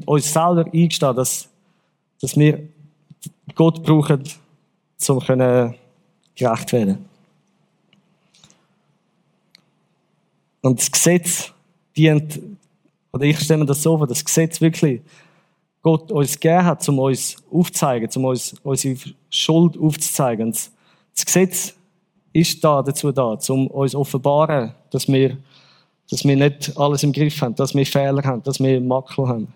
uns 0.07 0.33
selber 0.33 0.67
eingestehen 0.73 1.17
dass, 1.17 1.49
dass 2.21 2.37
wir 2.37 2.61
Gott 3.57 3.83
brauchen, 3.83 4.23
um 5.11 5.19
gerecht 6.35 6.73
werden. 6.73 7.05
Und 10.63 10.79
das 10.79 10.91
Gesetz 10.91 11.53
dient, 11.97 12.39
oder 13.13 13.25
ich 13.25 13.39
stelle 13.41 13.59
mir 13.59 13.67
das 13.67 13.83
so 13.83 13.99
vor, 13.99 14.07
das 14.07 14.25
Gesetz 14.25 14.61
wirklich 14.61 15.01
Gott 15.83 16.13
uns 16.13 16.39
gegeben 16.39 16.65
hat, 16.65 16.89
um 16.89 17.01
uns 17.01 17.37
aufzuzeigen, 17.51 18.09
um 18.17 18.25
uns 18.27 18.55
unsere 18.63 18.97
Schuld 19.29 19.77
aufzuzeigen. 19.77 20.47
Und 20.47 20.71
das 21.15 21.27
Gesetz 21.27 21.75
ist 22.33 22.63
da 22.63 22.83
dazu 22.83 23.11
da, 23.11 23.37
um 23.49 23.67
uns 23.67 23.95
offenbaren, 23.95 24.75
dass 24.91 25.09
wir, 25.09 25.37
dass 26.09 26.25
wir 26.25 26.37
nicht 26.37 26.77
alles 26.77 27.03
im 27.03 27.13
Griff 27.13 27.41
haben, 27.43 27.57
dass 27.57 27.75
wir 27.75 27.85
Fehler 27.85 28.23
haben, 28.23 28.43
dass 28.45 28.61
wir 28.61 28.81
Makel 28.81 29.29
haben. 29.29 29.53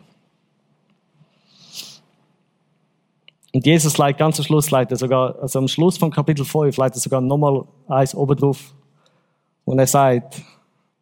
Und 3.56 3.64
Jesus 3.64 3.96
leitet 3.96 4.18
ganz 4.18 4.38
am 4.38 4.44
Schluss, 4.44 4.70
leitet 4.70 4.98
sogar, 4.98 5.34
also 5.40 5.60
am 5.60 5.66
Schluss 5.66 5.96
von 5.96 6.10
Kapitel 6.10 6.44
5, 6.44 6.76
leitet 6.76 7.00
sogar 7.00 7.22
nochmal 7.22 7.64
eins 7.88 8.14
oben 8.14 8.36
drauf. 8.36 8.74
Und 9.64 9.78
er 9.78 9.86
sagt, 9.86 10.42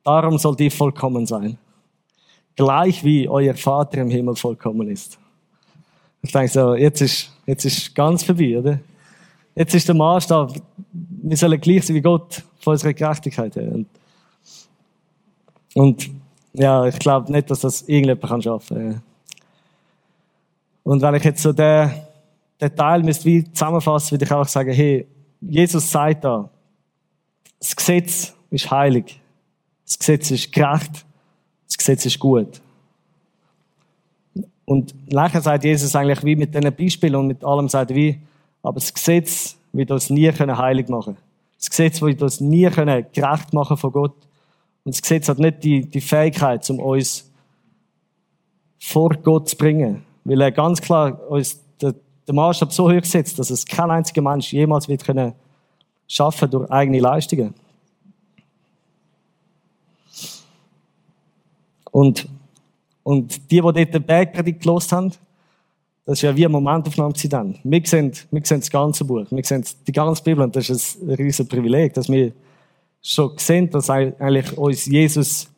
darum 0.05 0.39
sollt 0.39 0.61
ihr 0.61 0.71
vollkommen 0.71 1.27
sein. 1.27 1.59
Gleich 2.55 3.03
wie 3.03 3.29
euer 3.29 3.55
Vater 3.55 4.03
im 4.03 4.09
Himmel 4.09 4.37
vollkommen 4.37 4.89
ist. 4.89 5.19
Ich 6.23 6.31
denke 6.31 6.49
so, 6.49 6.77
jetzt 6.77 7.01
ist, 7.01 7.33
jetzt 7.45 7.65
ist 7.65 7.93
ganz 7.93 8.23
vorbei, 8.23 8.57
oder? 8.57 8.79
Jetzt 9.57 9.75
ist 9.75 9.89
der 9.89 9.97
Maßstab, 9.97 10.55
wir 10.93 11.37
sollen 11.37 11.61
gleich 11.61 11.85
sein 11.85 11.97
wie 11.97 12.03
Gott 12.03 12.41
von 12.61 12.75
unserer 12.75 12.95
Gerechtigkeit 12.95 13.57
her. 13.57 13.73
Und, 13.73 13.89
und 15.75 16.11
ja, 16.53 16.87
ich 16.87 17.01
glaube 17.01 17.33
nicht, 17.33 17.51
dass 17.51 17.59
das 17.59 17.83
irgendjemand 17.83 18.45
schaffen 18.45 18.77
kann. 18.77 19.03
Und 20.85 21.03
wenn 21.03 21.15
ich 21.17 21.25
jetzt 21.25 21.43
so 21.43 21.53
den, 21.53 21.91
den 22.61 22.75
Teil 22.75 23.03
müsste 23.03 23.25
wie 23.25 23.45
zusammenfassen, 23.53 24.13
würde 24.13 24.25
ich 24.25 24.33
einfach 24.33 24.49
sagen, 24.49 24.73
hey, 24.73 25.07
Jesus 25.41 25.91
sagt 25.91 26.25
da, 26.25 26.49
das 27.59 27.75
Gesetz 27.75 28.35
ist 28.51 28.71
heilig, 28.71 29.21
das 29.85 29.99
Gesetz 29.99 30.31
ist 30.31 30.53
gerecht, 30.53 31.05
das 31.67 31.79
Gesetz 31.79 32.07
ist 32.07 32.19
gut. 32.19 32.61
Und 34.65 34.95
nachher 35.13 35.43
sagt 35.43 35.65
Jesus 35.65 35.95
eigentlich 35.95 36.25
wie 36.25 36.37
mit 36.37 36.55
diesen 36.55 36.75
Beispielen 36.75 37.17
und 37.17 37.27
mit 37.27 37.45
allem 37.45 37.69
sagt 37.69 37.95
wie, 37.95 38.19
aber 38.63 38.81
das 38.81 38.95
Gesetz 38.95 39.57
wird 39.73 39.91
uns 39.91 40.09
nie 40.09 40.31
heilig 40.31 40.89
machen. 40.89 41.17
Das 41.59 41.69
Gesetz 41.69 42.01
wird 42.01 42.23
uns 42.23 42.41
nie 42.41 42.69
gerecht 42.71 43.53
machen 43.53 43.77
von 43.77 43.93
Gott. 43.93 44.15
Und 44.85 44.95
das 44.95 45.03
Gesetz 45.03 45.29
hat 45.29 45.39
nicht 45.39 45.65
die, 45.65 45.89
die 45.89 46.01
Fähigkeit, 46.01 46.69
um 46.71 46.79
uns 46.79 47.31
vor 48.79 49.11
Gott 49.23 49.49
zu 49.49 49.57
bringen. 49.57 50.03
Weil 50.25 50.41
er 50.41 50.53
ganz 50.53 50.81
klar 50.81 51.21
uns 51.31 51.64
den, 52.27 52.35
Maßstab 52.35 52.73
so 52.73 52.91
hoch 52.91 53.05
setzt, 53.05 53.39
dass 53.39 53.51
es 53.51 53.65
kein 53.65 53.91
einziger 53.91 54.23
Mensch 54.23 54.53
jemals 54.53 54.89
wird 54.89 55.05
können 55.05 55.33
schaffen 56.07 56.51
durch 56.51 56.71
eigene 56.71 57.01
Leistungen. 57.01 57.55
Und, 61.91 62.29
und 63.03 63.51
die, 63.51 63.57
die 63.57 63.61
dort 63.61 63.77
den 63.77 64.03
Bergpredigt 64.03 64.61
gelost 64.61 64.93
haben, 64.93 65.13
das 66.05 66.19
ist 66.19 66.23
ja 66.23 66.37
wie 66.37 66.45
eine 66.45 66.53
Momentaufnahme 66.53 67.15
dann. 67.31 67.59
Wir 67.63 67.81
sehen, 67.85 68.13
wir 68.31 68.45
sehen 68.45 68.61
das 68.61 68.71
ganze 68.71 69.05
Buch, 69.05 69.27
wir 69.31 69.45
sehen 69.45 69.65
die 69.87 69.93
ganze 69.93 70.23
Bibel 70.23 70.45
und 70.45 70.55
das 70.55 70.69
ist 70.69 71.01
ein 71.01 71.11
riesiges 71.11 71.49
Privileg, 71.49 71.95
dass 71.95 72.09
wir 72.09 72.33
schon 73.01 73.33
sehen, 73.39 73.71
dass 73.71 73.89
eigentlich 73.89 74.59
uns 74.59 74.87
Jesus 74.87 75.49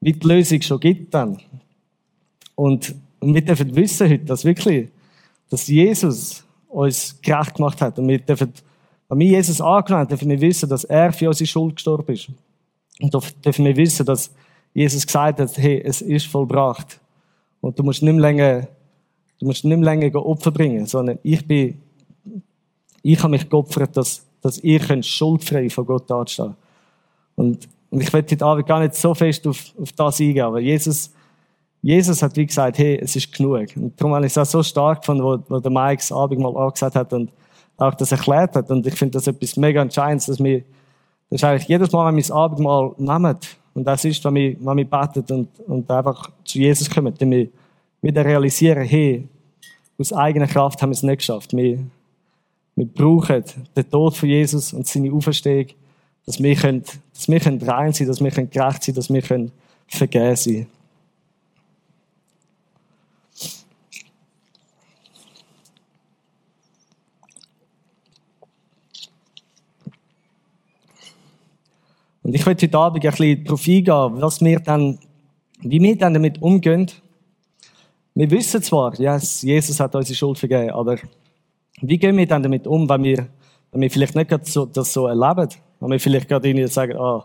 die 0.00 0.12
Lösung 0.12 0.60
schon 0.62 0.80
gibt 0.80 1.14
dann. 1.14 1.38
Und 2.54 2.94
wir 3.20 3.40
dürfen 3.40 3.74
wissen 3.74 4.08
heute, 4.08 4.24
dass 4.24 4.44
wirklich, 4.44 4.88
dass 5.52 5.66
Jesus 5.66 6.44
uns 6.68 7.20
gerecht 7.20 7.54
gemacht 7.54 7.80
hat. 7.80 7.98
Und 7.98 8.08
wir 8.08 8.18
dürfen, 8.18 8.52
wenn 9.08 9.18
wir 9.18 9.26
Jesus 9.26 9.60
angenommen 9.60 10.02
haben, 10.02 10.08
dürfen 10.08 10.28
wir 10.28 10.40
wissen, 10.40 10.68
dass 10.68 10.84
er 10.84 11.12
für 11.12 11.28
unsere 11.28 11.46
Schuld 11.46 11.76
gestorben 11.76 12.12
ist. 12.12 12.28
Und 13.00 13.12
dürfen 13.44 13.64
wir 13.64 13.76
wissen, 13.76 14.06
dass 14.06 14.30
Jesus 14.74 15.06
gesagt 15.06 15.40
hat, 15.40 15.58
hey, 15.58 15.82
es 15.84 16.00
ist 16.00 16.26
vollbracht. 16.26 16.98
Und 17.60 17.78
du 17.78 17.82
musst 17.82 18.02
nicht 18.02 18.12
mehr 18.12 18.22
länger 18.22 18.68
Du 19.42 19.48
musst 19.48 19.64
nicht 19.64 19.76
mehr 19.76 19.96
länger 19.96 20.24
Opfer 20.24 20.52
bringen, 20.52 20.86
sondern 20.86 21.18
ich 21.24 21.44
bin, 21.44 21.82
ich 23.02 23.18
habe 23.18 23.30
mich 23.30 23.50
geopfert, 23.50 23.96
dass, 23.96 24.24
dass 24.40 24.60
ihr 24.60 24.78
könnt 24.78 25.04
schuldfrei 25.04 25.68
von 25.68 25.84
Gott 25.84 26.08
anstehen. 26.12 26.54
Und, 27.34 27.68
und 27.90 28.00
ich 28.00 28.12
werde 28.12 28.30
heute 28.30 28.44
Abend 28.44 28.68
gar 28.68 28.78
nicht 28.78 28.94
so 28.94 29.12
fest 29.14 29.44
auf, 29.48 29.72
auf 29.80 29.90
das 29.94 30.20
eingehen, 30.20 30.44
aber 30.44 30.60
Jesus, 30.60 31.12
Jesus 31.82 32.22
hat 32.22 32.36
wie 32.36 32.46
gesagt, 32.46 32.78
hey, 32.78 32.98
es 33.02 33.16
ist 33.16 33.32
genug. 33.32 33.66
Und 33.74 34.00
darum 34.00 34.14
habe 34.14 34.24
ich 34.24 34.32
es 34.32 34.38
auch 34.38 34.46
so 34.46 34.62
stark 34.62 35.00
gefunden, 35.00 35.24
wo, 35.24 35.38
wo 35.48 35.58
der 35.58 35.70
Mike 35.70 35.96
das 35.96 36.12
Abend 36.12 36.40
mal 36.40 36.56
angesagt 36.56 36.94
hat 36.94 37.12
und 37.12 37.30
auch 37.76 37.94
das 37.94 38.12
erklärt 38.12 38.54
hat. 38.54 38.70
Und 38.70 38.86
ich 38.86 38.94
finde 38.94 39.12
das 39.12 39.26
etwas 39.26 39.56
mega 39.56 39.82
Entscheidendes, 39.82 40.26
dass 40.26 40.38
wir, 40.38 40.60
das 41.28 41.40
ist 41.40 41.44
eigentlich 41.44 41.68
jedes 41.68 41.90
Mal, 41.90 42.06
wenn 42.06 42.14
wir 42.16 42.22
das 42.22 42.30
Abendmahl 42.30 42.92
nehmen, 42.98 43.36
und 43.74 43.84
das 43.84 44.04
ist, 44.04 44.22
wenn 44.24 44.34
wir, 44.34 44.56
wenn 44.60 44.76
wir 44.76 44.84
beten 44.84 45.24
und, 45.34 45.60
und 45.66 45.90
einfach 45.90 46.30
zu 46.44 46.58
Jesus 46.58 46.90
kommen, 46.90 47.14
dann 47.16 47.30
wir 47.30 47.48
wieder 48.02 48.24
realisieren, 48.24 48.84
hey, 48.84 49.26
aus 49.98 50.12
eigener 50.12 50.46
Kraft 50.46 50.82
haben 50.82 50.90
wir 50.90 50.94
es 50.94 51.02
nicht 51.02 51.18
geschafft. 51.18 51.56
Wir, 51.56 51.78
wir 52.76 52.86
brauchen 52.86 53.42
den 53.74 53.90
Tod 53.90 54.16
von 54.16 54.28
Jesus 54.28 54.72
und 54.72 54.86
seine 54.86 55.12
Auferstehung, 55.12 55.66
dass 56.26 56.42
wir, 56.42 56.54
können, 56.54 56.84
dass 57.14 57.28
wir 57.28 57.40
können 57.40 57.62
rein 57.62 57.92
sein 57.92 58.06
dass 58.06 58.22
wir 58.22 58.30
können 58.30 58.50
gerecht 58.50 58.84
sein 58.84 58.94
dass 58.94 59.12
wir 59.12 59.22
können 59.22 59.52
vergeben 59.88 60.36
sein 60.36 60.66
Und 72.22 72.34
ich 72.34 72.46
möchte 72.46 72.66
heute 72.66 72.78
Abend 72.78 73.04
ein 73.04 73.10
bisschen 73.10 73.44
darauf 73.44 73.66
eingehen, 73.66 74.22
was 74.22 74.40
wir 74.40 74.60
dann, 74.60 74.98
wie 75.60 75.80
wir 75.80 75.98
dann 75.98 76.14
damit 76.14 76.40
umgehen, 76.40 76.86
wir 78.14 78.30
wissen 78.30 78.62
zwar, 78.62 78.98
yes, 79.00 79.42
Jesus 79.42 79.80
hat 79.80 79.94
unsere 79.94 80.14
Schuld 80.14 80.38
vergeben, 80.38 80.70
aber 80.70 80.98
wie 81.80 81.98
gehen 81.98 82.16
wir 82.16 82.26
dann 82.26 82.42
damit 82.42 82.66
um, 82.66 82.88
wenn 82.88 83.02
wir, 83.02 83.26
wenn 83.72 83.80
wir 83.80 83.90
vielleicht 83.90 84.14
nicht 84.14 84.28
gerade 84.28 84.44
so, 84.44 84.66
das 84.66 84.92
so 84.92 85.06
erleben? 85.06 85.48
Wenn 85.80 85.90
wir 85.90 85.98
vielleicht 85.98 86.28
gerade 86.28 86.48
ihnen 86.48 86.68
sagen, 86.68 86.96
ah, 86.96 87.24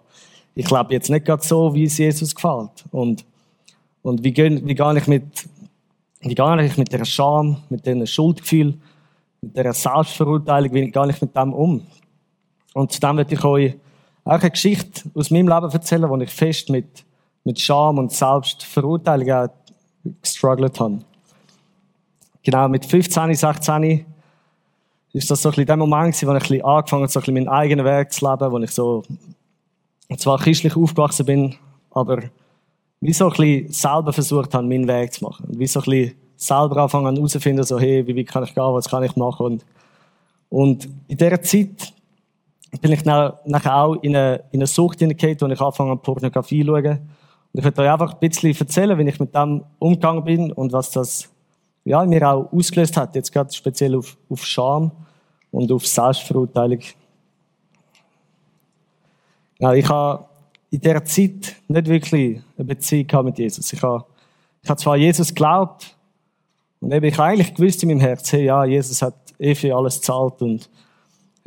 ich 0.56 0.72
lebe 0.72 0.94
jetzt 0.94 1.10
nicht 1.10 1.26
gerade 1.26 1.46
so, 1.46 1.76
wie 1.76 1.84
es 1.84 1.98
Jesus 1.98 2.34
gefällt. 2.34 2.86
Und, 2.92 3.26
und 4.02 4.24
wie, 4.24 4.32
gehen, 4.32 4.66
wie 4.66 4.74
gehe 4.74 4.98
ich 4.98 5.08
mit, 5.08 5.48
wie 6.22 6.34
gehe 6.34 6.66
ich 6.66 6.78
mit 6.78 6.92
der 6.92 7.06
Scham, 7.06 7.58
mit 7.70 7.86
dem 7.86 8.04
Schuldgefühl, 8.08 8.76
mit 9.42 9.56
der 9.56 9.74
Selbstverurteilung, 9.74 10.74
wie 10.74 10.90
gehe 10.90 11.10
ich 11.10 11.22
mit 11.22 11.36
dem 11.36 11.54
um? 11.54 11.86
Und 12.74 13.04
dann 13.04 13.18
möchte 13.18 13.36
ich 13.36 13.44
euch 13.44 13.76
auch 14.28 14.42
eine 14.42 14.52
Geschichte 14.52 15.10
aus 15.14 15.32
meinem 15.32 15.48
Leben 15.48 15.72
erzählen, 15.72 16.10
wo 16.10 16.18
ich 16.18 16.30
fest 16.30 16.70
mit, 16.70 17.06
mit 17.44 17.60
Scham 17.60 17.98
und 17.98 18.12
Selbstverurteilung 18.12 19.50
gestruggelt 20.22 20.80
habe. 20.80 21.00
Genau, 22.44 22.68
mit 22.68 22.86
15, 22.86 23.34
16 23.34 24.06
ist 25.14 25.32
das 25.32 25.42
so 25.42 25.50
ein 25.50 25.52
bisschen 25.52 25.66
der 25.66 25.78
Moment 25.78 26.14
wo 26.14 26.20
ich 26.20 26.28
ein 26.28 26.40
bisschen 26.40 26.66
angefangen 26.66 27.04
habe, 27.04 27.12
so 27.12 27.20
ein 27.20 27.22
bisschen 27.22 27.34
meinen 27.34 27.48
eigenen 27.48 27.86
Weg 27.86 28.12
zu 28.12 28.30
leben, 28.30 28.52
wo 28.52 28.60
ich 28.60 28.72
so, 28.72 29.04
zwar 30.18 30.38
christlich 30.40 30.76
aufgewachsen 30.76 31.26
bin, 31.26 31.56
aber 31.92 32.24
wie 33.00 33.14
so 33.14 33.26
ein 33.26 33.32
bisschen 33.32 33.72
selber 33.72 34.14
versucht 34.14 34.54
habe, 34.54 34.68
meinen 34.68 34.88
Weg 34.88 35.14
zu 35.14 35.24
machen. 35.24 35.48
wie 35.50 35.68
so 35.68 35.80
ein 35.80 35.86
bisschen 35.86 36.16
selber 36.36 36.84
anfangen 36.84 37.16
herauszufinden, 37.16 37.64
so, 37.64 37.80
hey, 37.80 38.06
wie 38.06 38.16
weit 38.16 38.28
kann 38.28 38.44
ich 38.44 38.54
gehen, 38.54 38.64
was 38.64 38.90
kann 38.90 39.04
ich 39.04 39.16
machen 39.16 39.46
und, 39.46 39.66
und 40.50 40.90
in 41.08 41.18
dieser 41.18 41.42
Zeit 41.42 41.94
bin 42.82 42.92
ich 42.92 43.06
nachher 43.06 43.76
auch 43.76 43.96
in 43.96 44.16
eine, 44.16 44.44
in 44.52 44.60
eine 44.60 44.68
Sucht 44.68 45.00
hineingekommen, 45.00 45.52
wo 45.52 45.54
ich 45.54 45.62
angefangen 45.62 45.90
habe, 45.92 46.02
Pornografie 46.02 46.62
zu 46.64 46.68
schauen. 46.68 47.00
Und 47.54 47.60
ich 47.60 47.64
möchte 47.64 47.82
euch 47.82 47.90
einfach 47.90 48.14
ein 48.14 48.20
bisschen 48.20 48.56
erzählen, 48.56 48.98
wie 48.98 49.10
ich 49.10 49.20
mit 49.20 49.34
dem 49.34 49.64
umgegangen 49.80 50.24
bin 50.24 50.52
und 50.52 50.74
was 50.74 50.92
das 50.92 51.30
ja, 51.86 52.04
mir 52.06 52.30
auch 52.30 52.52
ausgelöst 52.52 52.98
hat, 52.98 53.16
jetzt 53.16 53.32
gerade 53.32 53.54
speziell 53.54 53.96
auf, 53.96 54.18
auf 54.30 54.46
Scham 54.46 54.92
und 55.52 55.72
auf 55.72 55.88
Selbstverurteilung. 55.88 56.82
Ja, 59.60 59.74
ich 59.74 59.88
habe 59.88 60.26
in 60.70 60.82
dieser 60.82 61.04
Zeit 61.06 61.56
nicht 61.68 61.88
wirklich 61.88 62.42
eine 62.58 62.66
Beziehung 62.66 63.26
mit 63.26 63.40
Jesus. 63.40 63.72
Ich 63.72 63.82
habe, 63.82 64.04
ich 64.62 64.70
habe 64.70 64.80
zwar 64.80 64.98
Jesus 64.98 65.30
geglaubt 65.30 65.96
und 66.82 66.94
eben, 66.94 67.06
ich 67.06 67.18
habe 67.18 67.30
eigentlich 67.30 67.56
gewusst 67.56 67.82
in 67.84 67.90
meinem 67.90 68.02
Herz, 68.02 68.32
hey, 68.34 68.46
ja, 68.46 68.66
Jesus 68.66 69.02
hat 69.02 69.16
eh 69.40 69.56
für 69.56 69.74
alles 69.76 69.96
gezahlt 69.96 70.42
und 70.42 70.70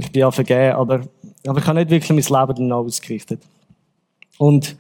ich 0.05 0.13
bin 0.13 0.21
ja 0.21 0.31
vergeben, 0.31 0.77
aber, 0.77 1.01
aber 1.47 1.59
ich 1.59 1.67
habe 1.67 1.79
nicht 1.79 1.91
wirklich 1.91 2.11
mein 2.11 2.41
Leben 2.41 2.69
dann 2.69 2.73
ausgerichtet. 2.73 3.41
Und 4.39 4.77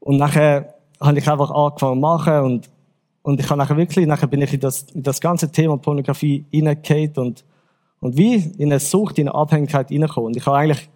und 0.00 0.16
nachher 0.16 0.74
habe 1.00 1.18
ich 1.18 1.30
einfach 1.30 1.50
angefangen 1.50 1.96
zu 1.96 2.00
machen 2.00 2.38
und, 2.40 2.70
und 3.22 3.38
ich 3.38 3.48
habe 3.48 3.58
nachher 3.58 3.76
wirklich, 3.76 4.06
nachher 4.06 4.26
bin 4.26 4.42
ich 4.42 4.52
in 4.52 4.60
das, 4.60 4.82
in 4.94 5.02
das 5.02 5.20
ganze 5.20 5.52
Thema 5.52 5.76
Pornografie 5.76 6.44
reingehauen 6.52 7.12
und, 7.16 7.44
und 8.00 8.16
wie 8.16 8.36
in 8.58 8.72
eine 8.72 8.80
Sucht, 8.80 9.18
in 9.18 9.28
eine 9.28 9.38
Abhängigkeit 9.38 9.90
reingekommen. 9.90 10.28
Und 10.28 10.36
ich 10.36 10.46
habe 10.46 10.56
eigentlich, 10.56 10.88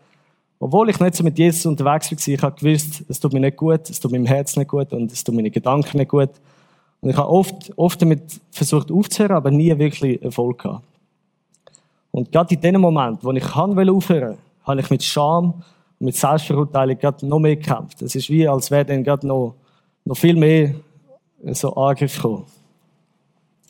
obwohl 0.59 0.89
ich 0.89 0.99
nicht 1.01 1.15
so 1.15 1.23
mit 1.23 1.39
Jesus 1.39 1.67
unterwegs 1.67 2.11
war, 2.11 2.35
ich 2.35 2.43
habe 2.43 2.59
gewusst, 2.59 3.05
es 3.09 3.21
tut 3.21 3.35
mir 3.35 3.41
nicht 3.41 3.59
gut, 3.59 3.91
es 3.91 4.01
tut 4.01 4.11
meinem 4.11 4.27
Herz 4.27 4.57
nicht 4.57 4.69
gut 4.69 4.93
und 4.93 5.13
es 5.13 5.23
tut 5.23 5.35
meinen 5.35 5.53
Gedanken 5.53 5.99
nicht 5.99 6.11
gut. 6.11 6.31
Und 7.03 7.11
ich 7.11 7.17
habe 7.17 7.29
oft, 7.29 7.73
oft 7.77 8.01
damit 8.01 8.41
versucht 8.51 8.91
aufzuhören, 8.91 9.37
aber 9.37 9.51
nie 9.51 9.77
wirklich 9.79 10.23
Erfolg 10.23 10.63
gehabt. 10.63 10.87
Und 12.15 12.31
gerade 12.31 12.55
in 12.55 12.61
dem 12.61 12.81
Moment, 12.81 13.25
wo 13.25 13.33
ich 13.33 13.57
aufhören 13.57 14.39
habe 14.63 14.81
ich 14.81 14.89
mit 14.89 15.03
Scham 15.03 15.47
und 15.99 16.07
mit 16.07 16.15
Selbstverurteilung 16.15 16.97
gerade 16.97 17.27
noch 17.27 17.41
mehr 17.41 17.57
gekämpft. 17.57 18.03
Es 18.03 18.15
ist 18.15 18.31
wie, 18.31 18.47
als 18.47 18.71
wäre 18.71 18.85
dann 18.85 19.03
gerade 19.03 19.27
noch, 19.27 19.57
noch 20.05 20.17
viel 20.17 20.37
mehr 20.37 20.77
so 21.51 21.75
Angriff 21.75 22.15
gekommen. 22.15 22.45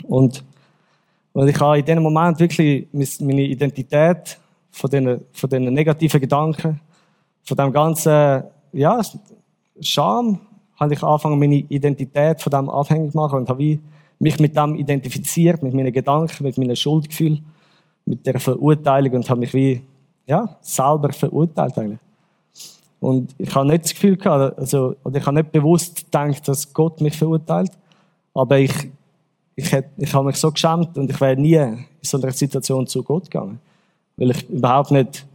Und, 0.03 0.45
und 1.33 1.49
ich 1.49 1.59
habe 1.59 1.79
in 1.79 1.87
dem 1.87 2.03
Moment 2.03 2.39
wirklich 2.39 2.87
meine 2.93 3.45
Identität 3.45 4.39
von 4.71 4.91
diesen, 4.91 5.23
von 5.33 5.49
diesen 5.49 5.73
negativen 5.73 6.21
Gedanken, 6.21 6.81
von 7.45 7.57
dem 7.57 7.73
ganzen, 7.73 8.45
ja, 8.75 9.01
Scham, 9.81 10.39
habe 10.77 10.93
ich 10.93 11.03
angefangen, 11.03 11.39
meine 11.39 11.57
Identität 11.57 12.43
von 12.43 12.51
dem 12.51 12.69
abhängig 12.69 13.13
zu 13.13 13.17
machen 13.17 13.39
und 13.39 13.49
habe 13.49 13.79
mich 14.19 14.39
mit 14.39 14.55
dem 14.55 14.75
identifiziert, 14.75 15.63
mit 15.63 15.73
meinen 15.73 15.95
Gedanken, 15.95 16.45
mit 16.45 16.59
meinen 16.59 16.77
Schuldgefühlen 16.77 17.54
mit 18.05 18.27
der 18.27 18.39
Verurteilung 18.41 19.15
und 19.15 19.31
habe 19.31 19.41
mich 19.41 19.55
wie, 19.55 19.83
ja, 20.27 20.57
selber 20.61 21.13
verurteilt 21.13 21.79
eigentlich. 21.79 21.99
Und 23.01 23.35
ich 23.37 23.55
habe 23.55 23.67
nicht 23.69 23.85
das 23.85 23.93
Gefühl 23.93 24.17
gehabt, 24.17 24.59
also, 24.59 24.97
oder 25.05 25.19
ich 25.19 25.27
habe 25.27 25.37
nicht 25.37 25.53
bewusst 25.53 26.07
gedacht, 26.07 26.49
dass 26.49 26.73
Gott 26.73 27.01
mich 27.03 27.17
verurteilt. 27.17 27.71
Aber 28.33 28.59
ich, 28.59 28.73
ich, 29.57 29.71
hätte, 29.73 29.91
ich 29.99 30.15
habe 30.15 30.27
mich 30.27 30.37
so 30.37 30.51
geschämt 30.51 30.97
und 30.97 31.11
ich 31.11 31.21
wäre 31.21 31.37
nie 31.37 31.55
in 31.55 31.85
so 32.01 32.19
einer 32.19 32.33
Situation 32.33 32.87
zu 32.87 33.03
Gott 33.03 33.31
gegangen. 33.31 33.61
Weil 34.17 34.31
ich 34.31 34.49
überhaupt 34.49 34.91
nicht 34.91 35.27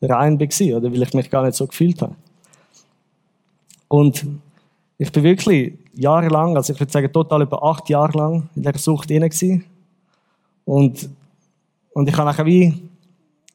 rein 0.00 0.38
war 0.38 0.76
oder 0.76 0.92
weil 0.92 1.02
ich 1.02 1.14
mich 1.14 1.30
gar 1.30 1.44
nicht 1.44 1.56
so 1.56 1.66
gefühlt 1.66 2.00
habe. 2.00 2.14
Und 3.88 4.24
ich 4.98 5.10
bin 5.10 5.22
wirklich 5.24 5.74
jahrelang, 5.94 6.56
also 6.56 6.72
ich 6.72 6.80
würde 6.80 6.92
sagen 6.92 7.12
total 7.12 7.42
über 7.42 7.62
acht 7.62 7.88
Jahre 7.88 8.16
lang 8.16 8.48
in 8.54 8.62
der 8.62 8.78
Sucht 8.78 9.10
inne 9.10 9.30
Und 10.64 11.08
und 11.94 12.08
ich 12.08 12.16
habe 12.16 12.28
nachher 12.28 12.44
wie, 12.44 12.74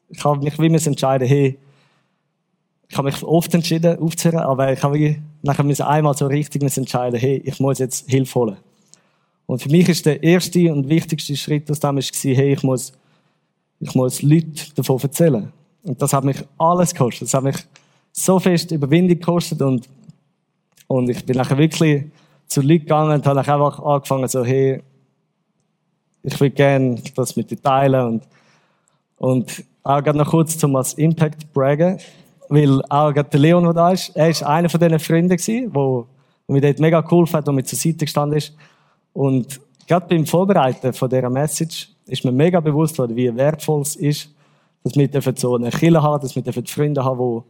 ich 0.08 0.24
habe 0.24 0.42
mich 0.42 0.58
wie 0.58 0.74
entscheiden, 0.74 1.28
hey, 1.28 1.58
ich 2.88 2.96
habe 2.96 3.10
mich 3.10 3.22
oft 3.22 3.54
entschieden, 3.54 3.98
aufzuhören, 3.98 4.40
aber 4.40 4.72
ich 4.72 4.82
habe 4.82 4.98
wie, 4.98 5.22
nachher 5.42 5.62
müssen 5.62 5.82
einmal 5.82 6.16
so 6.16 6.26
richtig 6.26 6.62
entscheiden, 6.62 7.20
hey, 7.20 7.40
ich 7.44 7.60
muss 7.60 7.78
jetzt 7.78 8.10
Hilfe 8.10 8.34
holen. 8.40 8.56
Und 9.46 9.62
für 9.62 9.68
mich 9.68 9.88
ist 9.88 10.06
der 10.06 10.22
erste 10.22 10.72
und 10.72 10.88
wichtigste 10.88 11.36
Schritt 11.36 11.70
aus 11.70 11.80
dem 11.80 11.98
ist 11.98 12.24
hey, 12.24 12.54
ich 12.54 12.62
muss, 12.62 12.92
ich 13.78 13.94
muss 13.94 14.22
Leute 14.22 14.74
davon 14.74 15.00
erzählen. 15.00 15.52
Und 15.82 16.00
das 16.00 16.12
hat 16.12 16.24
mich 16.24 16.42
alles 16.58 16.94
gekostet. 16.94 17.22
Das 17.22 17.34
hat 17.34 17.44
mich 17.44 17.56
so 18.12 18.38
fest 18.38 18.70
Überwindung 18.70 19.18
gekostet 19.18 19.60
und, 19.62 19.88
und 20.86 21.10
ich 21.10 21.24
bin 21.24 21.36
nachher 21.36 21.58
wirklich 21.58 22.04
zu 22.46 22.60
Leuten 22.62 22.80
gegangen 22.80 23.12
und 23.12 23.26
habe 23.26 23.40
einfach 23.40 23.78
angefangen 23.80 24.28
so, 24.28 24.44
hey, 24.44 24.82
ich 26.22 26.40
will 26.40 26.50
gerne 26.50 27.00
das 27.14 27.36
mit 27.36 27.50
dir 27.50 27.60
teilen 27.60 28.06
und, 28.06 28.22
und 29.18 29.64
auch 29.82 30.02
gerade 30.02 30.18
noch 30.18 30.30
kurz 30.30 30.58
zum 30.58 30.76
als 30.76 30.94
Impact 30.94 31.52
braggen, 31.52 31.98
weil 32.48 32.82
auch 32.88 33.12
gerade 33.12 33.30
der 33.30 33.40
Leon, 33.40 33.64
der 33.64 33.72
da 33.72 33.92
ist, 33.92 34.10
er 34.16 34.28
ist 34.28 34.42
einer 34.42 34.68
von 34.68 34.80
diesen 34.80 34.98
Freunden 34.98 35.36
gewesen, 35.36 35.70
wo, 35.72 36.06
wo 36.46 36.52
mir 36.52 36.60
dort 36.60 36.80
mega 36.80 37.04
cool 37.10 37.26
hat 37.32 37.48
und 37.48 37.54
mir 37.54 37.64
zur 37.64 37.78
Seite 37.78 38.04
gestanden 38.04 38.38
ist. 38.38 38.54
Und 39.12 39.60
gerade 39.86 40.06
beim 40.06 40.26
Vorbereiten 40.26 40.92
von 40.92 41.08
dieser 41.08 41.30
Message 41.30 41.90
ist 42.06 42.24
mir 42.24 42.32
mega 42.32 42.60
bewusst 42.60 42.98
worden, 42.98 43.16
wie 43.16 43.34
wertvoll 43.34 43.82
es 43.82 43.96
ist, 43.96 44.30
dass 44.82 44.96
wir 44.96 45.08
so 45.36 45.56
eine 45.56 45.70
Kille 45.70 46.02
haben, 46.02 46.20
dass 46.20 46.34
wir 46.34 46.42
Freunde 46.66 47.04
haben, 47.04 47.44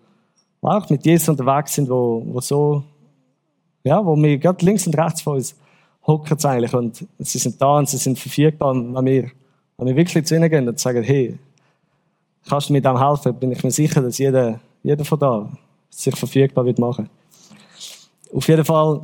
die 0.63 0.67
auch 0.67 0.91
mit 0.91 1.07
Jesus 1.07 1.29
unterwegs 1.29 1.75
sind, 1.75 1.89
wo, 1.89 2.23
wo 2.27 2.41
so, 2.41 2.83
ja, 3.83 4.05
wo 4.05 4.17
wir 4.17 4.39
gerade 4.39 4.65
links 4.65 4.87
und 4.87 4.97
rechts 4.99 5.23
von 5.23 5.37
uns 5.37 5.57
hocken 6.11 6.39
sie 6.39 6.49
eigentlich 6.49 6.75
und 6.75 7.07
sie 7.19 7.39
sind 7.39 7.61
da 7.61 7.79
und 7.79 7.89
sie 7.89 7.97
sind 7.97 8.19
verfügbar. 8.19 8.73
Und 8.73 8.95
wenn 8.95 9.05
wir, 9.05 9.31
wenn 9.79 9.89
wir 9.89 9.97
wirklich 9.97 10.27
zu 10.27 10.37
ihnen 10.37 10.51
gehen 10.51 10.69
und 10.69 10.79
sagen, 10.79 11.03
hey, 11.03 11.39
kannst 12.49 12.69
du 12.69 12.73
mir 12.73 12.83
dem 12.83 12.99
helfen, 12.99 13.35
bin 13.35 13.53
ich 13.53 13.63
mir 13.63 13.71
sicher, 13.71 14.03
dass 14.03 14.19
jeder, 14.19 14.61
jeder 14.83 15.05
von 15.05 15.19
da 15.19 15.51
sich 15.89 16.17
verfügbar 16.17 16.65
wird 16.65 16.79
machen. 16.79 17.09
Auf 18.35 18.47
jeden 18.47 18.65
Fall 18.65 19.01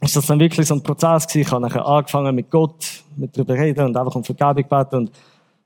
ist 0.00 0.16
das 0.16 0.26
dann 0.26 0.40
wirklich 0.40 0.66
so 0.66 0.74
ein 0.74 0.82
Prozess 0.82 1.26
gewesen. 1.26 1.46
Ich 1.46 1.52
habe 1.52 1.62
nachher 1.62 1.86
angefangen 1.86 2.34
mit 2.34 2.50
Gott, 2.50 3.02
mit 3.16 3.36
darüber 3.36 3.54
reden 3.54 3.86
und 3.86 3.96
einfach 3.96 4.14
um 4.14 4.24
Vergebung 4.24 4.64
beten 4.68 4.96
und 4.96 5.12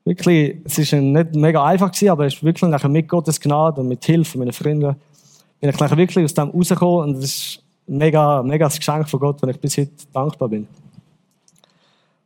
wirklich, 0.05 0.57
es 0.65 0.77
ist 0.77 0.93
nicht 0.93 1.35
mega 1.35 1.63
einfach 1.63 1.91
gewesen, 1.91 2.09
aber 2.09 2.25
es 2.25 2.35
ist 2.35 2.43
wirklich 2.43 2.69
nachher 2.69 2.89
mit 2.89 3.07
Gottes 3.07 3.39
Gnade 3.39 3.81
und 3.81 3.87
mit 3.87 4.03
Hilfe 4.03 4.37
meiner 4.37 4.53
Freunde 4.53 4.95
bin 5.59 5.69
ich 5.69 5.79
nachher 5.79 5.97
wirklich 5.97 6.25
aus 6.25 6.33
dem 6.33 6.49
rausgekommen 6.49 7.09
und 7.09 7.23
es 7.23 7.35
ist 7.35 7.62
mega, 7.87 8.43
mega 8.43 8.65
das 8.65 8.77
Geschenk 8.77 9.09
von 9.09 9.19
Gott, 9.19 9.41
wenn 9.41 9.49
ich 9.49 9.59
bis 9.59 9.77
heute 9.77 9.91
dankbar 10.13 10.49
bin. 10.49 10.67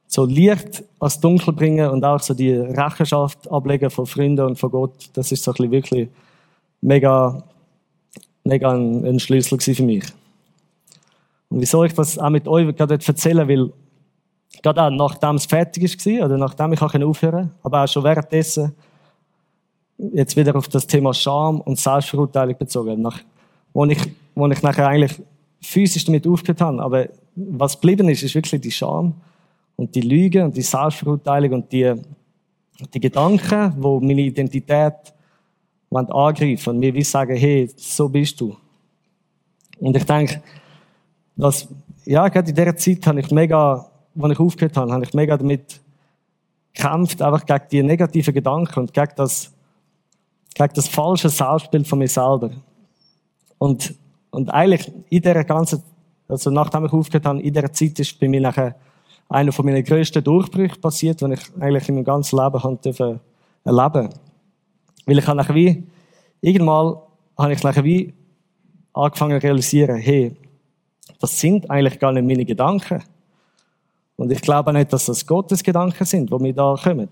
So 0.08 0.26
Licht 0.26 0.84
als 1.00 1.20
Dunkel 1.20 1.54
bringen 1.54 1.90
und 1.90 2.04
auch 2.04 2.22
so 2.22 2.34
die 2.34 2.54
Rechenschaft 2.54 3.52
ablegen 3.52 3.90
von 3.90 4.06
Freunden 4.06 4.46
und 4.46 4.58
von 4.58 4.72
Gott, 4.72 5.10
das 5.14 5.32
ist 5.32 5.44
so 5.44 5.54
ein 5.54 5.72
wirklich 5.72 6.10
mega, 6.82 7.44
mega 8.44 8.72
ein, 8.72 9.06
ein 9.06 9.20
Schlüssel 9.20 9.60
für 9.60 9.84
mich. 9.84 10.06
Und 11.50 11.62
wieso 11.62 11.84
ich 11.84 11.94
das 11.94 12.18
auch 12.18 12.30
mit 12.30 12.48
euch 12.48 12.76
gerade 12.76 12.96
erzählen 12.96 13.48
will, 13.48 13.74
gerade 14.62 14.84
auch 14.84 14.90
nachdem 14.90 15.36
es 15.36 15.46
fertig 15.46 15.84
war, 15.84 16.26
oder 16.26 16.38
nachdem 16.38 16.74
ich 16.74 16.82
aufhören 16.82 17.12
konnte, 17.12 17.50
aber 17.64 17.84
auch 17.84 17.88
schon 17.88 18.04
währenddessen, 18.04 18.74
jetzt 20.14 20.36
wieder 20.38 20.56
auf 20.56 20.68
das 20.68 20.88
Thema 20.88 21.14
Scham 21.14 21.62
und 21.62 21.80
Selbstverurteilung 21.80 22.58
bezogen. 22.58 23.02
Nach, 23.02 23.20
wo 23.74 23.86
ich, 23.86 24.00
wo 24.36 24.48
ich 24.48 24.62
nachher 24.62 24.88
eigentlich 24.88 25.22
physisch 25.62 26.06
damit 26.06 26.28
aufgehört 26.28 26.62
habe. 26.62 26.82
Aber 26.82 27.08
was 27.36 27.74
geblieben 27.74 28.10
ist, 28.10 28.24
ist 28.24 28.36
wirklich 28.36 28.62
die 28.62 28.72
Scham 28.72 29.14
und 29.76 29.94
die 29.96 30.02
Lüge 30.02 30.44
und 30.44 30.56
die 30.56 30.62
Selbstverurteilung 30.62 31.54
und 31.54 31.72
die, 31.72 31.94
die 32.94 33.00
Gedanken, 33.00 33.74
wo 33.78 34.00
meine 34.00 34.22
Identität 34.22 34.94
angreifen 35.92 36.70
und 36.72 36.80
mir 36.80 36.94
wie 36.94 37.04
sagen, 37.04 37.36
hey, 37.38 37.70
so 37.76 38.10
bist 38.10 38.42
du. 38.42 38.56
Und 39.80 39.96
ich 39.96 40.04
denke, 40.04 40.42
dass, 41.36 41.68
ja, 42.06 42.28
gerade 42.28 42.50
in 42.50 42.56
dieser 42.56 42.76
Zeit 42.76 43.06
habe 43.08 43.20
ich 43.20 43.32
mega, 43.32 43.90
als 44.20 44.32
ich 44.32 44.40
aufgehört 44.40 44.76
habe, 44.78 44.92
habe 44.92 45.06
ich 45.06 45.14
mega 45.14 45.38
damit 45.38 45.80
gekämpft, 46.74 47.22
einfach 47.22 47.46
gegen 47.46 47.66
die 47.72 47.84
negativen 47.84 48.34
Gedanken 48.34 48.80
und 48.80 48.94
gegen 48.94 49.14
das, 49.16 49.54
gegen 50.54 50.74
das 50.74 50.88
falsche 50.88 51.30
Selbstbild 51.30 51.88
von 51.88 52.00
mir 52.00 52.08
selber. 52.08 52.52
Und 53.58 53.96
und 54.32 54.50
eigentlich 54.50 54.92
in 55.10 55.22
dieser 55.22 55.44
ganzen, 55.44 55.84
also 56.28 56.50
nachdem 56.52 56.86
ich 56.86 56.94
aufgehört 56.94 57.26
habe, 57.26 57.42
in 57.42 57.54
dieser 57.54 57.72
Zeit 57.72 58.00
ist 58.00 58.20
bei 58.20 58.28
mir 58.28 58.42
nachher 58.42 58.76
einer 59.30 59.52
von 59.52 59.66
meinen 59.66 59.84
grössten 59.84 60.24
Durchbrüchen 60.24 60.80
passiert, 60.82 61.22
den 61.22 61.34
ich 61.34 61.42
eigentlich 61.60 61.90
in 61.90 61.96
meinem 61.96 62.06
ganzen 62.06 62.38
Leben 62.38 62.64
habe 62.64 63.20
erleben 63.64 64.10
Weil 65.06 65.18
ich 65.18 65.28
habe 65.28 65.38
nachher 65.38 65.56
wie, 65.56 65.84
irgendwann 66.42 66.98
habe 67.38 67.54
ich 67.54 67.64
nachher 67.64 67.84
wie 67.84 68.14
angefangen 68.94 69.40
zu 69.40 69.48
realisieren, 69.48 69.98
hey, 69.98 70.36
das 71.20 71.40
sind 71.40 71.70
eigentlich 71.70 72.00
gar 72.00 72.12
nicht 72.12 72.26
meine 72.26 72.46
Gedanken. 72.46 73.04
Und 74.16 74.32
ich 74.32 74.42
glaube 74.42 74.74
nicht, 74.74 74.92
dass 74.92 75.06
das 75.06 75.26
Gottes 75.26 75.64
Gedanken 75.64 76.06
sind, 76.06 76.32
die 76.32 76.36
mir 76.40 76.54
da 76.54 76.76
kommen. 76.82 77.10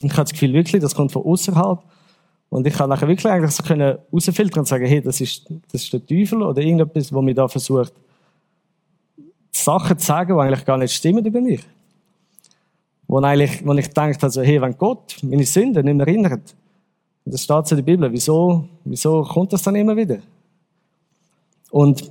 Ich 0.00 0.10
habe 0.12 0.22
das 0.22 0.32
Gefühl 0.32 0.52
wirklich, 0.52 0.82
das 0.82 0.94
kommt 0.94 1.12
von 1.12 1.24
außerhalb. 1.24 1.82
Und 2.48 2.66
ich 2.66 2.74
kann 2.74 2.88
nachher 2.88 3.08
wirklich 3.08 3.30
eigentlich 3.30 3.50
so 3.50 3.62
können 3.62 3.98
rausfiltern 4.12 4.60
und 4.60 4.66
sagen, 4.66 4.86
hey, 4.86 5.00
das 5.00 5.20
ist, 5.20 5.46
das 5.72 5.82
ist 5.82 5.92
der 5.92 6.06
Teufel 6.06 6.42
oder 6.42 6.62
irgendetwas, 6.62 7.12
wo 7.12 7.20
mir 7.20 7.34
da 7.34 7.48
versucht, 7.48 7.92
Sachen 9.50 9.98
zu 9.98 10.06
sagen, 10.06 10.34
die 10.34 10.40
eigentlich 10.40 10.64
gar 10.64 10.78
nicht 10.78 10.94
stimmen 10.94 11.24
über 11.24 11.40
mich. 11.40 11.60
Wo 13.08 13.18
eigentlich, 13.18 13.64
wo 13.66 13.72
ich 13.72 13.88
denke, 13.88 14.18
also, 14.22 14.42
hey, 14.42 14.60
wenn 14.60 14.76
Gott 14.76 15.16
meine 15.22 15.44
Sünden 15.44 15.84
nicht 15.84 15.94
mehr 15.94 16.06
erinnert, 16.06 16.54
und 17.24 17.34
das 17.34 17.42
steht 17.42 17.66
so 17.66 17.74
in 17.74 17.84
der 17.84 17.92
Bibel, 17.92 18.12
wieso, 18.12 18.68
wieso 18.84 19.22
kommt 19.22 19.52
das 19.52 19.62
dann 19.62 19.74
immer 19.74 19.96
wieder? 19.96 20.18
Und 21.70 22.10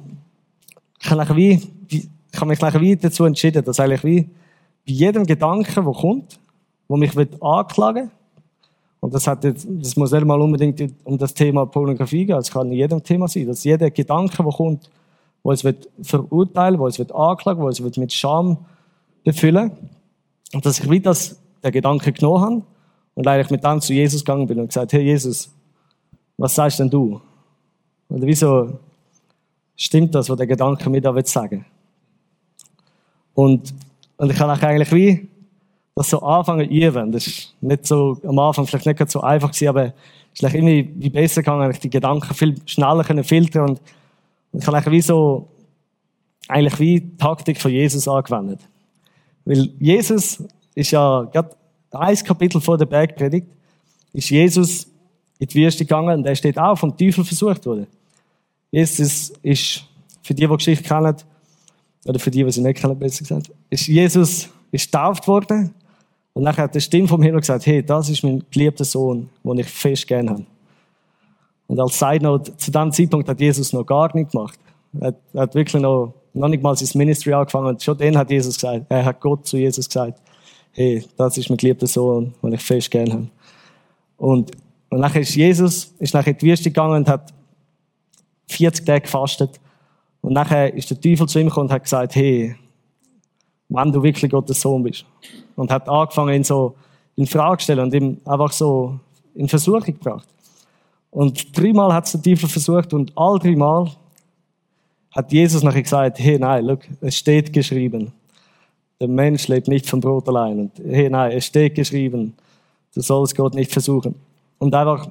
ich 1.01 1.09
habe, 1.09 1.35
wie, 1.35 1.61
ich 1.87 2.09
habe 2.35 2.47
mich 2.47 2.59
nachher 2.59 2.81
wie 2.81 2.95
dazu 2.95 3.23
entschieden, 3.23 3.63
dass 3.63 3.79
eigentlich 3.79 4.03
wie 4.03 4.21
bei 4.21 4.93
jedem 4.93 5.25
Gedanken, 5.25 5.85
der 5.85 5.93
kommt, 5.93 6.39
wo 6.87 6.97
mich 6.97 7.11
anklagen 7.41 8.03
will, 8.03 8.11
und 9.05 9.13
das 9.13 9.27
hat 9.27 9.43
jetzt, 9.43 9.67
das 9.69 9.95
muss 9.97 10.11
nicht 10.11 10.25
mal 10.25 10.41
unbedingt 10.41 10.81
um 11.03 11.15
das 11.15 11.31
Thema 11.31 11.67
Pornografie 11.67 12.25
gehen. 12.25 12.39
Es 12.39 12.49
kann 12.49 12.71
in 12.71 12.73
jedem 12.73 13.03
Thema 13.03 13.27
sein, 13.27 13.45
dass 13.45 13.63
jeder 13.63 13.91
Gedanke, 13.91 14.41
der 14.41 14.51
kommt, 14.51 14.89
wo 15.43 15.51
es 15.51 15.63
wird 15.63 15.87
verurteilen, 16.01 16.79
wo 16.79 16.87
es 16.87 16.97
wird 16.97 17.13
anklagen, 17.13 17.61
wo 17.61 17.69
es 17.69 17.83
wird 17.83 17.97
mit 17.97 18.11
Scham 18.11 18.57
befüllen. 19.23 19.69
Und 20.53 20.65
dass 20.65 20.79
ich 20.79 20.89
wieder 20.89 21.11
das, 21.11 21.39
der 21.61 21.71
Gedanke 21.71 22.11
genommen 22.13 22.41
habe 22.41 22.61
und 23.13 23.27
eigentlich 23.27 23.51
mit 23.51 23.63
dem 23.63 23.79
zu 23.79 23.93
Jesus 23.93 24.25
gegangen 24.25 24.47
bin 24.47 24.59
und 24.59 24.69
gesagt, 24.69 24.91
hey 24.91 25.03
Jesus, 25.03 25.51
was 26.35 26.55
sagst 26.55 26.79
denn 26.79 26.89
du? 26.89 27.21
Oder 28.09 28.25
wieso 28.25 28.79
stimmt 29.75 30.15
das, 30.15 30.31
was 30.31 30.37
der 30.37 30.47
Gedanke 30.47 30.89
mir 30.89 31.01
da 31.01 31.13
will 31.13 31.27
sagen? 31.27 31.63
Und, 33.35 33.71
und 34.17 34.31
ich 34.31 34.39
habe 34.39 34.51
eigentlich 34.67 34.91
wie 34.91 35.29
das 35.95 36.09
so 36.09 36.21
anfangen 36.21 36.69
üben. 36.69 37.11
Das 37.11 37.25
ist 37.25 37.55
nicht 37.61 37.85
so, 37.85 38.19
am 38.27 38.37
Anfang 38.37 38.67
vielleicht 38.67 38.85
nicht 38.85 39.09
so 39.09 39.21
einfach 39.21 39.51
gewesen, 39.51 39.69
aber 39.69 39.93
es 40.33 40.41
ist 40.41 40.53
irgendwie 40.53 40.93
wie 40.95 41.09
besser 41.09 41.41
gegangen, 41.41 41.71
ich 41.71 41.79
die 41.79 41.89
Gedanken 41.89 42.33
viel 42.33 42.55
schneller 42.65 43.03
können 43.03 43.23
filtern 43.23 43.69
und, 43.69 43.81
und 44.51 44.61
ich 44.61 44.67
habe 44.67 44.91
wie 44.91 45.01
so, 45.01 45.47
eigentlich 46.49 46.79
wie 46.79 46.99
die 46.99 47.17
Taktik 47.17 47.59
von 47.59 47.71
Jesus 47.71 48.07
angewendet. 48.07 48.59
Weil 49.45 49.69
Jesus 49.79 50.43
ist 50.75 50.91
ja, 50.91 51.23
gerade 51.31 51.55
ein 51.91 52.17
Kapitel 52.17 52.59
vor 52.59 52.77
der 52.77 52.85
Bergpredigt, 52.85 53.47
ist 54.11 54.29
Jesus 54.29 54.87
in 55.39 55.47
die 55.47 55.55
Wüste 55.55 55.85
gegangen 55.85 56.19
und 56.19 56.25
er 56.25 56.35
steht 56.35 56.59
auch 56.59 56.75
vom 56.75 56.95
Teufel 56.95 57.23
versucht 57.23 57.65
worden. 57.65 57.87
Jesus 58.69 59.29
ist, 59.41 59.85
für 60.21 60.33
die, 60.33 60.45
die 60.45 60.55
Geschichte 60.55 60.83
kennen, 60.83 61.15
oder 62.05 62.19
für 62.19 62.31
die, 62.31 62.43
die 62.43 62.51
sie 62.51 62.61
nicht 62.61 62.81
kennen, 62.81 62.99
besser 62.99 63.19
gesagt, 63.19 63.49
ist 63.69 63.87
Jesus 63.87 64.49
ist 64.71 64.91
getauft 64.91 65.27
worden 65.27 65.73
und 66.35 66.43
nachher 66.43 66.65
hat 66.65 66.75
die 66.75 66.81
Stimme 66.81 67.07
vom 67.07 67.23
Himmel 67.23 67.39
gesagt, 67.39 67.65
hey, 67.65 67.81
das 67.81 68.09
ist 68.09 68.21
mein 68.21 68.43
geliebter 68.51 68.83
Sohn, 68.83 69.29
den 69.41 69.57
ich 69.57 69.67
fest 69.67 70.05
gern 70.05 70.29
habe. 70.29 70.45
Und 71.67 71.79
als 71.79 71.97
Side 71.97 72.21
Note, 72.21 72.55
zu 72.57 72.71
dem 72.71 72.91
Zeitpunkt 72.91 73.29
hat 73.29 73.39
Jesus 73.39 73.71
noch 73.71 73.85
gar 73.85 74.13
nichts 74.13 74.33
gemacht. 74.33 74.59
Er 74.99 75.15
hat, 75.33 75.55
wirklich 75.55 75.81
noch, 75.81 76.13
noch 76.33 76.49
nicht 76.49 76.61
mal 76.61 76.75
sein 76.75 76.89
Ministry 76.95 77.33
angefangen 77.33 77.67
und 77.67 77.81
schon 77.81 77.97
dann 77.97 78.17
hat 78.17 78.29
Jesus 78.29 78.55
gesagt, 78.55 78.85
er 78.89 79.05
hat 79.05 79.21
Gott 79.21 79.47
zu 79.47 79.55
Jesus 79.55 79.87
gesagt, 79.87 80.19
hey, 80.73 81.05
das 81.15 81.37
ist 81.37 81.49
mein 81.49 81.57
geliebter 81.57 81.87
Sohn, 81.87 82.33
den 82.43 82.51
ich 82.51 82.61
fest 82.61 82.91
gern 82.91 83.13
habe. 83.13 83.27
Und, 84.17 84.51
und 84.89 84.99
nachher 84.99 85.21
ist 85.21 85.35
Jesus, 85.35 85.93
ist 85.99 86.13
nachher 86.13 86.31
in 86.33 86.37
die 86.37 86.47
Wüste 86.47 86.69
gegangen 86.69 86.97
und 86.97 87.07
hat 87.07 87.33
40 88.49 88.85
Tage 88.85 89.01
gefastet. 89.01 89.61
Und 90.19 90.33
nachher 90.33 90.73
ist 90.73 90.89
der 90.89 90.99
Teufel 90.99 91.29
zu 91.29 91.39
ihm 91.39 91.47
gekommen 91.47 91.67
und 91.67 91.73
hat 91.73 91.83
gesagt, 91.83 92.13
hey, 92.15 92.57
wenn 93.69 93.91
du 93.91 94.01
wirklich 94.03 94.31
Gottes 94.31 94.61
Sohn 94.61 94.83
bist. 94.83 95.05
Und 95.55 95.71
hat 95.71 95.87
angefangen, 95.89 96.35
ihn 96.35 96.43
so 96.43 96.75
in 97.15 97.25
Frage 97.25 97.57
zu 97.57 97.63
stellen 97.63 97.79
und 97.79 97.93
ihm 97.93 98.17
einfach 98.25 98.51
so 98.51 98.99
in 99.33 99.47
Versuchung 99.47 99.85
gebracht. 99.85 100.27
Und 101.11 101.57
dreimal 101.57 101.93
hat 101.93 102.05
es 102.05 102.11
der 102.11 102.21
Teufel 102.21 102.49
versucht 102.49 102.93
und 102.93 103.11
all 103.15 103.39
dreimal 103.39 103.89
hat 105.11 105.31
Jesus 105.31 105.63
nachher 105.63 105.81
gesagt, 105.81 106.19
hey, 106.19 106.37
nein, 106.37 106.65
look, 106.65 106.81
es 106.99 107.15
steht 107.15 107.53
geschrieben. 107.53 108.11
Der 108.99 109.07
Mensch 109.07 109.47
lebt 109.47 109.69
nicht 109.69 109.89
vom 109.89 110.01
Brot 110.01 110.27
allein. 110.27 110.59
Und 110.59 110.71
hey, 110.85 111.09
nein, 111.09 111.31
es 111.31 111.45
steht 111.45 111.75
geschrieben. 111.75 112.33
Du 112.93 113.01
sollst 113.01 113.35
Gott 113.35 113.55
nicht 113.55 113.71
versuchen. 113.71 114.15
Und 114.57 114.75
einfach, 114.75 115.09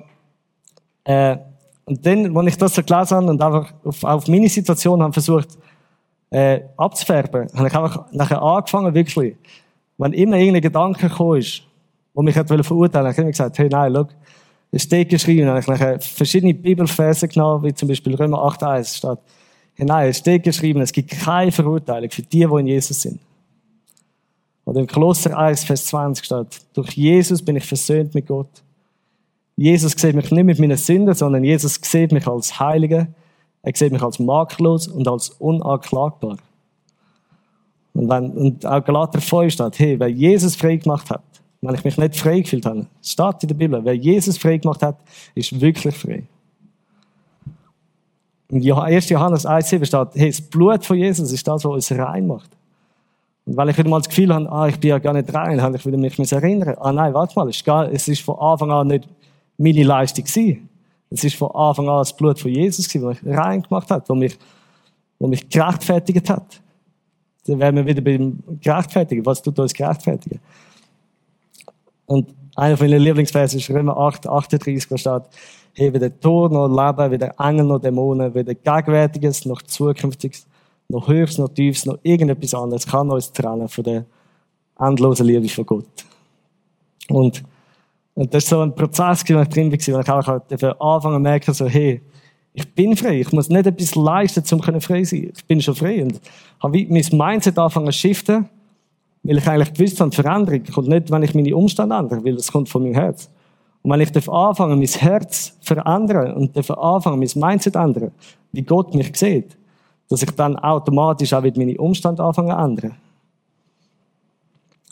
äh, 1.05 1.39
und 1.87 2.05
dann, 2.05 2.37
als 2.37 2.49
ich 2.49 2.59
das 2.59 2.75
so 2.75 2.83
gelesen 2.83 3.17
habe 3.17 3.27
und 3.27 3.41
einfach 3.41 3.73
auf, 3.85 4.05
auf 4.05 4.29
meine 4.29 4.49
Situation 4.49 5.03
habe 5.03 5.13
versucht, 5.13 5.49
äh, 6.31 6.61
abzufärben, 6.77 7.49
habe 7.55 7.69
ich 7.69 7.75
einfach 7.75 8.13
nachher 8.13 8.43
angefangen, 8.43 8.95
wirklich, 8.95 9.37
wenn 9.99 10.13
immer 10.13 10.37
irgendein 10.37 10.63
Gedanke 10.63 11.09
gekommen 11.09 11.39
ist, 11.39 11.63
der 12.15 12.23
mich 12.23 12.37
hat 12.37 12.49
verurteilen 12.49 13.07
wollte, 13.07 13.19
habe 13.19 13.31
ich 13.31 13.37
gesagt, 13.37 13.59
hey, 13.59 13.69
nein, 13.69 13.93
schau, 13.95 14.07
es 14.71 14.83
steht 14.83 15.09
geschrieben, 15.09 15.49
habe 15.49 15.61
ich 15.61 15.67
nachher 15.67 16.01
verschiedene 16.01 16.55
Bibelverse 16.55 17.29
genommen, 17.29 17.65
wie 17.65 17.75
zum 17.75 17.89
Beispiel 17.89 18.15
Römer 18.15 18.39
8,1 18.39 18.97
steht, 18.97 19.19
hey, 19.75 19.87
nein, 19.87 20.09
es 20.09 20.19
steht 20.19 20.43
geschrieben, 20.43 20.81
es 20.81 20.93
gibt 20.93 21.11
keine 21.11 21.53
Verurteilung 21.53 22.11
für 22.11 22.23
die, 22.23 22.47
die 22.47 22.61
in 22.61 22.67
Jesus 22.67 23.03
sind. 23.03 23.21
Oder 24.65 24.81
im 24.81 24.87
Kolosser 24.87 25.37
1, 25.39 25.65
Vers 25.65 25.87
20 25.87 26.25
steht, 26.25 26.47
durch 26.73 26.91
Jesus 26.93 27.43
bin 27.43 27.57
ich 27.57 27.65
versöhnt 27.65 28.15
mit 28.15 28.27
Gott. 28.27 28.63
Jesus 29.57 29.93
sieht 29.93 30.17
mich 30.17 30.31
nicht 30.31 30.45
mit 30.45 30.59
meinen 30.59 30.77
Sünden, 30.77 31.15
sondern 31.15 31.45
Jesus 31.45 31.79
sieht 31.81 32.13
mich 32.13 32.27
als 32.27 32.59
Heiliger. 32.59 33.07
Er 33.65 33.73
sieht 33.75 33.93
mich 33.93 34.03
als 34.03 34.19
makellos 34.19 34.89
und 34.89 35.09
als 35.09 35.31
unanklagbar. 35.31 36.37
Und, 37.95 38.09
wenn, 38.11 38.31
und 38.33 38.67
auch 38.67 38.85
Galater 38.85 39.21
5 39.21 39.53
steht, 39.53 39.79
hey, 39.79 39.99
wer 39.99 40.09
Jesus 40.09 40.55
frei 40.55 40.77
gemacht 40.77 41.09
hat, 41.11 41.23
wenn 41.63 41.75
ich 41.75 41.83
mich 41.83 41.97
nicht 41.97 42.17
frei 42.17 42.41
gefühlt 42.41 42.67
habe, 42.67 42.87
steht 43.03 43.43
in 43.43 43.49
der 43.49 43.55
Bibel, 43.55 43.83
wer 43.83 43.95
Jesus 43.95 44.37
frei 44.37 44.59
gemacht 44.59 44.83
hat, 44.83 44.99
ist 45.35 45.59
wirklich 45.59 45.97
frei. 45.97 46.25
Und 48.51 48.71
1. 48.71 49.09
Johannes 49.09 49.47
1,7 49.47 49.87
steht, 49.87 50.09
hey, 50.15 50.31
das 50.31 50.43
Blut 50.43 50.85
von 50.85 50.99
Jesus 50.99 51.33
ist 51.33 51.49
das, 51.49 51.65
was 51.65 51.73
uns 51.73 51.91
rein 51.93 52.27
macht. 52.27 52.51
Und 53.47 53.57
weil 53.57 53.71
ich 53.71 53.79
wieder 53.79 53.89
mal 53.89 54.01
das 54.01 54.09
Gefühl 54.11 54.35
habe, 54.35 54.51
ah, 54.53 54.69
ich 54.69 54.79
bin 54.79 54.91
ja 54.91 54.99
gar 54.99 55.15
nicht 55.15 55.33
rein, 55.33 55.63
habe 55.63 55.77
ich 55.77 55.87
wieder 55.87 55.97
mich 55.97 56.33
erinnern. 56.33 56.77
Ah 56.79 56.93
nein, 56.93 57.15
warte 57.15 57.35
mal, 57.35 57.49
es 57.49 58.09
ist 58.09 58.21
von 58.21 58.39
Anfang 58.39 58.71
an 58.71 58.89
nicht 58.89 59.09
meine 59.57 59.83
Leistung 59.85 60.25
gewesen. 60.25 60.69
Es 61.15 61.23
ist 61.23 61.37
von 61.37 61.51
Anfang 61.53 61.89
an 61.89 61.99
das 61.99 62.17
Blut 62.17 62.41
von 62.41 62.51
Jesus 62.51 62.89
das 62.89 62.95
mich 63.03 63.19
rein 63.25 63.63
gemacht 63.63 63.89
hat, 63.89 64.11
das 64.11 64.17
mich, 64.17 64.37
das 65.21 65.29
mich 65.29 65.49
gerechtfertigt 65.49 66.29
hat. 66.29 66.61
Dann 67.47 67.61
wären 67.61 67.77
wir 67.77 67.87
wieder 67.87 68.01
beim 68.01 68.43
Gerechtfertigen. 68.61 69.25
Was 69.25 69.41
tut 69.41 69.57
uns 69.61 69.73
gerechtfertigen? 69.73 70.41
Und 72.07 72.35
einer 72.57 72.77
von 72.77 72.89
meinen 72.89 73.01
Lieblingsversen 73.01 73.61
ist 73.61 73.71
Römer 73.71 73.97
8, 73.97 74.27
38, 74.27 74.91
wo 74.91 74.97
steht, 74.97 75.23
hey, 75.75 75.95
weder 75.95 76.19
Tod 76.19 76.51
noch 76.51 76.67
Leben, 76.67 77.11
weder 77.13 77.35
Engel 77.39 77.67
noch 77.67 77.79
Dämonen, 77.79 78.35
weder 78.35 78.55
Gegenwärtiges 78.55 79.45
noch 79.45 79.63
Zukünftiges, 79.63 80.47
noch 80.89 81.07
Höchst 81.07 81.39
noch 81.39 81.49
Tiefs, 81.49 81.87
noch 81.87 81.99
irgendetwas 82.03 82.55
anderes 82.55 82.87
kann 82.87 83.09
uns 83.09 83.31
trennen 83.31 83.69
von 83.69 83.85
der 83.85 84.05
endlosen 84.81 85.27
Liebe 85.27 85.49
von 85.49 85.65
Gott. 85.65 86.05
Und 87.09 87.45
und 88.15 88.33
das 88.33 88.51
war 88.51 88.59
so 88.59 88.63
ein 88.63 88.75
Prozess, 88.75 89.25
wo 89.29 89.41
ich 89.41 89.49
drin 89.49 89.73
war, 89.73 89.79
wo 89.79 90.01
ich 90.01 90.09
auch 90.09 90.27
halt 90.27 90.53
anfangen 90.81 91.17
zu 91.17 91.21
merken, 91.21 91.55
so, 91.55 91.67
hey, 91.67 92.01
ich 92.53 92.73
bin 92.73 92.97
frei. 92.97 93.21
Ich 93.21 93.33
muss 93.33 93.49
nicht 93.49 93.67
etwas 93.67 93.97
leisten, 93.97 94.45
um 94.55 94.81
frei 94.81 95.03
zu 95.03 95.17
sein. 95.17 95.33
Ich 95.37 95.45
bin 95.45 95.61
schon 95.61 95.75
frei. 95.75 96.03
Und 96.03 96.21
habe 96.63 96.87
mein 96.89 97.05
Mindset 97.11 97.59
angefangen 97.59 97.87
zu 97.87 97.99
shiften, 97.99 98.49
weil 99.25 99.39
ich 99.39 99.49
eigentlich 99.49 99.75
gewusst 99.75 100.01
habe, 100.01 100.13
Veränderung 100.13 100.63
kommt 100.73 100.89
nicht, 100.89 101.11
wenn 101.11 101.23
ich 101.25 101.35
meine 101.35 101.57
Umstände 101.57 101.97
ändere, 101.97 102.25
weil 102.25 102.37
das 102.37 102.53
kommt 102.53 102.69
von 102.69 102.85
meinem 102.85 102.95
Herz. 102.95 103.29
Und 103.83 103.91
wenn 103.91 104.01
ich 104.01 104.13
darf 104.13 104.29
anfangen, 104.29 104.79
mein 104.79 104.87
Herz 104.87 105.57
verändern 105.61 106.35
und 106.35 106.57
darf 106.57 106.71
anfangen, 106.71 107.19
mein 107.19 107.31
Mindset 107.35 107.75
ändern, 107.75 108.13
wie 108.53 108.63
Gott 108.63 108.95
mich 108.95 109.17
sieht, 109.17 109.57
dass 110.09 110.23
ich 110.23 110.31
dann 110.31 110.57
automatisch 110.57 111.33
auch 111.33 111.43
wieder 111.43 111.59
meine 111.59 111.77
Umstände 111.77 112.23
anfangen 112.23 112.51
zu 112.51 112.57
ändern. 112.57 112.97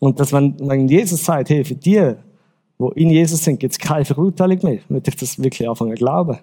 Und 0.01 0.19
dass, 0.19 0.33
wenn, 0.33 0.57
wenn 0.59 0.89
Jesus 0.89 1.25
sagt, 1.25 1.49
hey, 1.51 1.65
für 1.65 1.77
die, 1.77 2.15
wo 2.83 2.91
in 2.91 3.11
Jesus 3.11 3.45
sind, 3.45 3.61
gibt 3.61 3.73
es 3.73 3.79
keine 3.79 4.05
Verurteilung 4.05 4.59
mehr. 4.63 4.81
Möchte 4.89 5.11
ich 5.11 5.17
das 5.17 5.41
wirklich 5.41 5.69
anfangen 5.69 5.97
zu 5.97 6.05
glauben. 6.05 6.39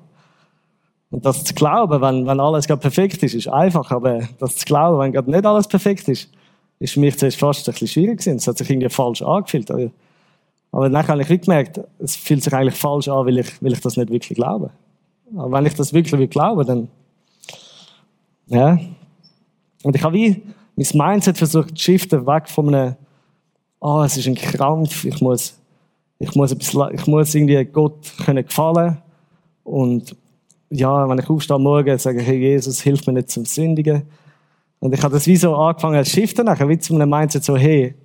Und 1.11 1.25
das 1.25 1.43
zu 1.43 1.53
glauben, 1.53 2.01
wenn, 2.01 2.25
wenn 2.25 2.39
alles 2.39 2.67
gerade 2.67 2.81
perfekt 2.81 3.21
ist, 3.23 3.33
ist 3.33 3.47
einfach, 3.47 3.91
aber 3.91 4.21
das 4.39 4.55
zu 4.55 4.65
glauben, 4.65 4.99
wenn 4.99 5.11
gerade 5.11 5.29
nicht 5.29 5.45
alles 5.45 5.67
perfekt 5.67 6.07
ist, 6.07 6.29
ist 6.79 6.93
für 6.93 6.99
mich 6.99 7.17
zuerst 7.17 7.37
fast 7.37 7.67
ein 7.67 7.73
bisschen 7.73 7.87
schwierig 7.87 8.19
gewesen. 8.19 8.37
Es 8.37 8.47
hat 8.47 8.57
sich 8.57 8.69
irgendwie 8.69 8.89
falsch 8.89 9.21
angefühlt. 9.21 9.69
Aber, 9.69 9.89
aber 10.71 10.89
dann 10.89 11.07
habe 11.07 11.21
ich 11.21 11.41
gemerkt, 11.41 11.81
es 11.99 12.15
fühlt 12.15 12.43
sich 12.43 12.53
eigentlich 12.53 12.75
falsch 12.75 13.07
an, 13.07 13.25
weil 13.25 13.39
ich, 13.39 13.61
weil 13.61 13.73
ich 13.73 13.81
das 13.81 13.97
nicht 13.97 14.09
wirklich 14.09 14.37
glaube. 14.37 14.69
Aber 15.35 15.51
wenn 15.51 15.65
ich 15.65 15.73
das 15.73 15.93
wirklich 15.93 16.17
will 16.17 16.27
glauben, 16.27 16.65
dann, 16.65 16.87
ja. 18.47 18.79
Und 19.83 19.95
ich 19.95 20.03
habe 20.03 20.15
wie 20.15 20.41
mein 20.75 21.11
Mindset 21.11 21.37
versucht 21.37 21.77
zu 21.77 21.83
shiften, 21.83 22.25
weg 22.25 22.47
von 22.47 22.73
einem, 22.73 22.95
oh, 23.79 24.01
es 24.05 24.15
ist 24.15 24.27
ein 24.27 24.35
Krampf, 24.35 25.03
ich 25.05 25.19
muss 25.21 25.59
ich 26.19 26.35
muss, 26.35 26.53
bisschen, 26.53 26.93
ich 26.93 27.07
muss 27.07 27.33
irgendwie 27.33 27.63
Gott 27.65 28.11
können 28.25 28.45
gefallen. 28.45 28.97
Und 29.63 30.15
ja, 30.69 31.07
wenn 31.09 31.17
ich 31.17 31.29
aufstehe 31.29 31.55
am 31.55 31.63
Morgen, 31.63 31.97
sage 31.97 32.19
ich, 32.19 32.27
hey 32.27 32.37
Jesus, 32.37 32.81
hilf 32.81 33.07
mir 33.07 33.13
nicht 33.13 33.29
zum 33.29 33.45
Sündigen. 33.45 34.03
Und 34.79 34.93
ich 34.93 35.01
habe 35.01 35.13
das 35.13 35.25
wie 35.27 35.37
so 35.37 35.55
angefangen 35.55 36.03
zu 36.03 36.11
shiften 36.11 36.45
nachher, 36.45 36.67
wie 36.69 36.77
zu 36.77 36.93
einem 36.93 37.09
Mindset 37.09 37.43
so, 37.43 37.55
hey, 37.55 37.95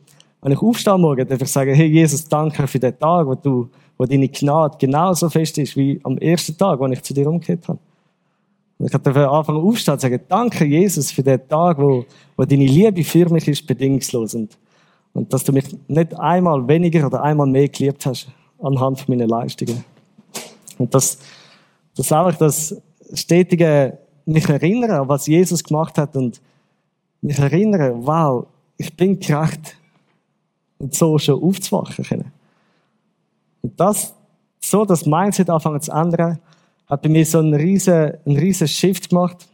wenn 0.40 0.52
ich 0.52 0.62
aufstehe 0.62 0.92
am 0.92 1.00
Morgen, 1.00 1.26
darf 1.26 1.40
ich 1.40 1.48
sagen, 1.48 1.74
hey 1.74 1.86
Jesus, 1.86 2.28
danke 2.28 2.66
für 2.66 2.78
den 2.78 2.98
Tag, 2.98 3.26
wo 3.26 3.34
du, 3.34 3.68
wo 3.96 4.04
deine 4.04 4.28
Gnade 4.28 4.76
genauso 4.78 5.28
fest 5.28 5.58
ist 5.58 5.76
wie 5.76 6.00
am 6.04 6.18
ersten 6.18 6.56
Tag, 6.56 6.78
wo 6.78 6.86
ich 6.86 7.02
zu 7.02 7.14
dir 7.14 7.28
umgekehrt 7.28 7.66
habe. 7.68 7.78
Und 8.78 8.86
ich 8.86 8.94
habe 8.94 9.30
anfangen 9.30 9.62
aufstehen 9.62 9.94
und 9.94 10.00
sagen, 10.00 10.20
danke 10.28 10.64
Jesus 10.64 11.10
für 11.10 11.22
den 11.22 11.46
Tag, 11.48 11.78
wo, 11.78 12.04
wo 12.36 12.44
deine 12.44 12.66
Liebe 12.66 13.04
für 13.04 13.28
mich 13.30 13.48
ist 13.48 13.66
bedingungslos. 13.66 14.34
Und 14.34 14.56
und 15.14 15.32
dass 15.32 15.44
du 15.44 15.52
mich 15.52 15.64
nicht 15.88 16.14
einmal 16.18 16.68
weniger 16.68 17.06
oder 17.06 17.22
einmal 17.22 17.46
mehr 17.46 17.68
geliebt 17.68 18.04
hast 18.04 18.28
anhand 18.60 19.08
meiner 19.08 19.26
Leistungen. 19.26 19.84
Und 20.76 20.92
das, 20.94 21.18
das 21.96 22.12
einfach 22.12 22.36
das 22.36 22.76
stetige 23.12 23.98
mich 24.26 24.48
erinnern, 24.48 25.08
was 25.08 25.26
Jesus 25.26 25.62
gemacht 25.62 25.96
hat 25.98 26.16
und 26.16 26.40
mich 27.20 27.38
erinnern, 27.38 28.06
wow, 28.06 28.46
ich 28.76 28.94
bin 28.94 29.18
gerecht. 29.18 29.76
Und 30.78 30.92
so 30.94 31.16
schon 31.18 31.40
aufzuwachen 31.42 32.04
können. 32.04 32.32
Und 33.62 33.78
das, 33.78 34.14
so 34.60 34.84
das 34.84 35.06
Mindset 35.06 35.48
anfangen 35.48 35.80
zu 35.80 35.92
ändern, 35.92 36.40
hat 36.86 37.02
bei 37.02 37.08
mir 37.08 37.24
so 37.24 37.38
einen 37.38 37.54
riesen, 37.54 38.14
einen 38.26 38.36
riesen 38.36 38.68
Shift 38.68 39.08
gemacht 39.08 39.48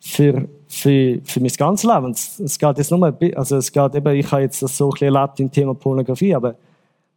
für 0.00 0.48
für, 0.70 1.18
für 1.24 1.40
mein 1.40 1.50
ganzes 1.50 1.90
Leben. 1.90 2.12
Es, 2.12 2.58
geht 2.58 2.78
jetzt 2.78 2.92
nur, 2.92 3.12
also 3.34 3.56
es 3.56 3.72
geht 3.72 3.94
eben, 3.94 4.16
ich 4.16 4.30
habe 4.30 4.42
jetzt 4.42 4.62
das 4.62 4.76
so 4.76 4.86
ein 4.86 4.90
bisschen 4.92 5.14
erlebt 5.14 5.40
im 5.40 5.50
Thema 5.50 5.74
Pornografie, 5.74 6.34
aber 6.34 6.54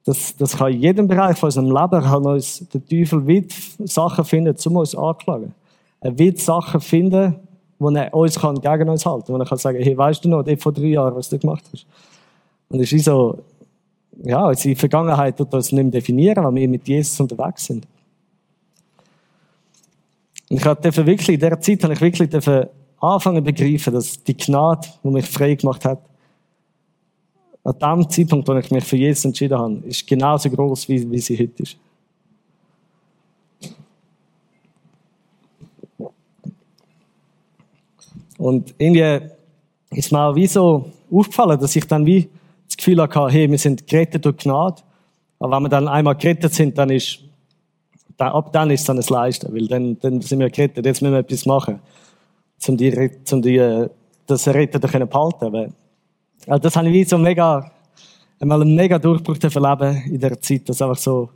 das, 0.06 0.36
das 0.36 0.58
kann 0.58 0.74
in 0.74 0.82
jedem 0.82 1.08
Bereich 1.08 1.38
von 1.38 1.48
unserem 1.48 1.68
Leben 1.68 2.04
kann 2.04 2.26
uns 2.26 2.68
der 2.74 2.84
Teufel 2.84 3.26
wird 3.28 3.54
Sachen 3.86 4.26
finden, 4.26 4.56
um 4.66 4.76
uns 4.76 4.96
anklagen. 4.96 5.54
Er 6.02 6.18
wird 6.18 6.40
Sachen 6.40 6.82
finden, 6.82 7.36
wo 7.78 7.90
er 7.92 8.12
uns 8.14 8.40
kann 8.40 8.60
gegen 8.60 8.90
uns 8.90 9.06
halten, 9.06 9.32
wo 9.32 9.38
er 9.38 9.46
kann 9.46 9.60
sagen, 9.60 9.82
hey, 9.82 9.96
weißt 9.96 10.26
du 10.26 10.30
noch, 10.30 10.44
vor 10.58 10.74
drei 10.74 10.88
Jahren, 10.88 11.16
was 11.16 11.30
du 11.30 11.38
gemacht 11.38 11.64
hast? 11.72 11.86
Und 12.70 12.80
es 12.80 12.92
ist 12.92 13.06
so, 13.06 13.38
ja, 14.24 14.48
unsere 14.48 14.76
Vergangenheit 14.76 15.38
tut 15.38 15.54
uns 15.54 15.72
nicht 15.72 15.84
mehr 15.84 15.92
definieren, 15.92 16.44
weil 16.44 16.56
wir 16.56 16.68
mit 16.68 16.88
Jesus 16.88 17.20
unterwegs 17.20 17.66
sind. 17.66 17.86
Und 20.54 20.60
ich 20.60 20.66
habe 20.68 20.84
wirklich, 21.08 21.30
in 21.30 21.40
dieser 21.40 21.60
Zeit 21.60 21.84
habe 21.84 21.94
ich 21.94 22.02
wirklich 22.02 22.30
anfangen 23.00 23.38
zu 23.38 23.52
begreifen, 23.52 23.92
dass 23.92 24.24
die 24.24 24.38
Gnade, 24.38 24.88
die 25.04 25.08
mich 25.08 25.26
frei 25.26 25.56
gemacht 25.56 25.84
hat, 25.84 26.00
an 27.64 27.74
dem 27.80 28.08
Zeitpunkt, 28.08 28.48
wo 28.48 28.54
ich 28.54 28.70
mich 28.70 28.84
für 28.84 28.96
Jesus 28.96 29.26
entschieden 29.26 29.58
habe, 29.58 29.82
ist 29.88 30.06
genauso 30.06 30.52
groß, 30.52 30.88
wie, 30.90 31.10
wie 31.10 31.18
sie 31.18 31.40
heute 31.40 31.64
ist. 31.64 31.78
Und 38.38 38.76
irgendwie 38.78 39.32
ist 39.90 40.12
mir 40.12 40.20
auch 40.20 40.36
wie 40.36 40.46
so 40.46 40.92
aufgefallen, 41.12 41.60
dass 41.60 41.76
ich 41.76 41.88
dann 41.88 42.06
wie 42.06 42.30
das 42.68 42.78
Gefühl 42.78 43.02
hatte, 43.02 43.28
hey, 43.28 43.50
wir 43.50 43.58
sind 43.58 43.88
gerettet 43.88 44.24
durch 44.24 44.38
Gnade. 44.38 44.84
Aber 45.40 45.56
wenn 45.56 45.64
wir 45.64 45.70
dann 45.70 45.88
einmal 45.88 46.16
gerettet 46.16 46.54
sind, 46.54 46.78
dann 46.78 46.92
ist, 46.92 47.23
dann, 48.18 48.32
ab 48.32 48.52
dann 48.54 48.70
ist 48.72 48.82
es 48.82 48.86
dann 48.86 48.98
das 48.98 49.10
Leisten, 49.10 49.54
weil 49.54 49.68
dann, 49.68 49.98
dann 50.00 50.22
sind 50.22 50.40
wir 50.40 50.50
gerettet, 50.50 50.86
jetzt 50.86 51.02
müssen 51.02 51.14
wir 51.14 51.20
etwas 51.20 51.46
machen, 51.46 51.80
um 52.68 52.78
die, 52.78 53.12
um 53.32 53.42
die, 53.42 53.58
äh, 53.58 53.90
das 54.28 54.48
Retten 54.48 54.82
zu 54.82 54.88
behalten. 54.88 55.54
Weil, 55.54 55.74
also 56.48 56.62
das 56.62 56.76
habe 56.76 56.90
ich 56.90 57.08
so 57.08 57.18
mega, 57.18 57.72
einmal 58.40 58.62
einen 58.62 58.76
mega 58.76 59.00
Durchbruch 59.00 59.38
erleben 59.42 60.04
in 60.06 60.20
der 60.20 60.40
Zeit, 60.40 60.68
dass 60.70 60.82
einfach 60.82 60.98
so, 60.98 61.30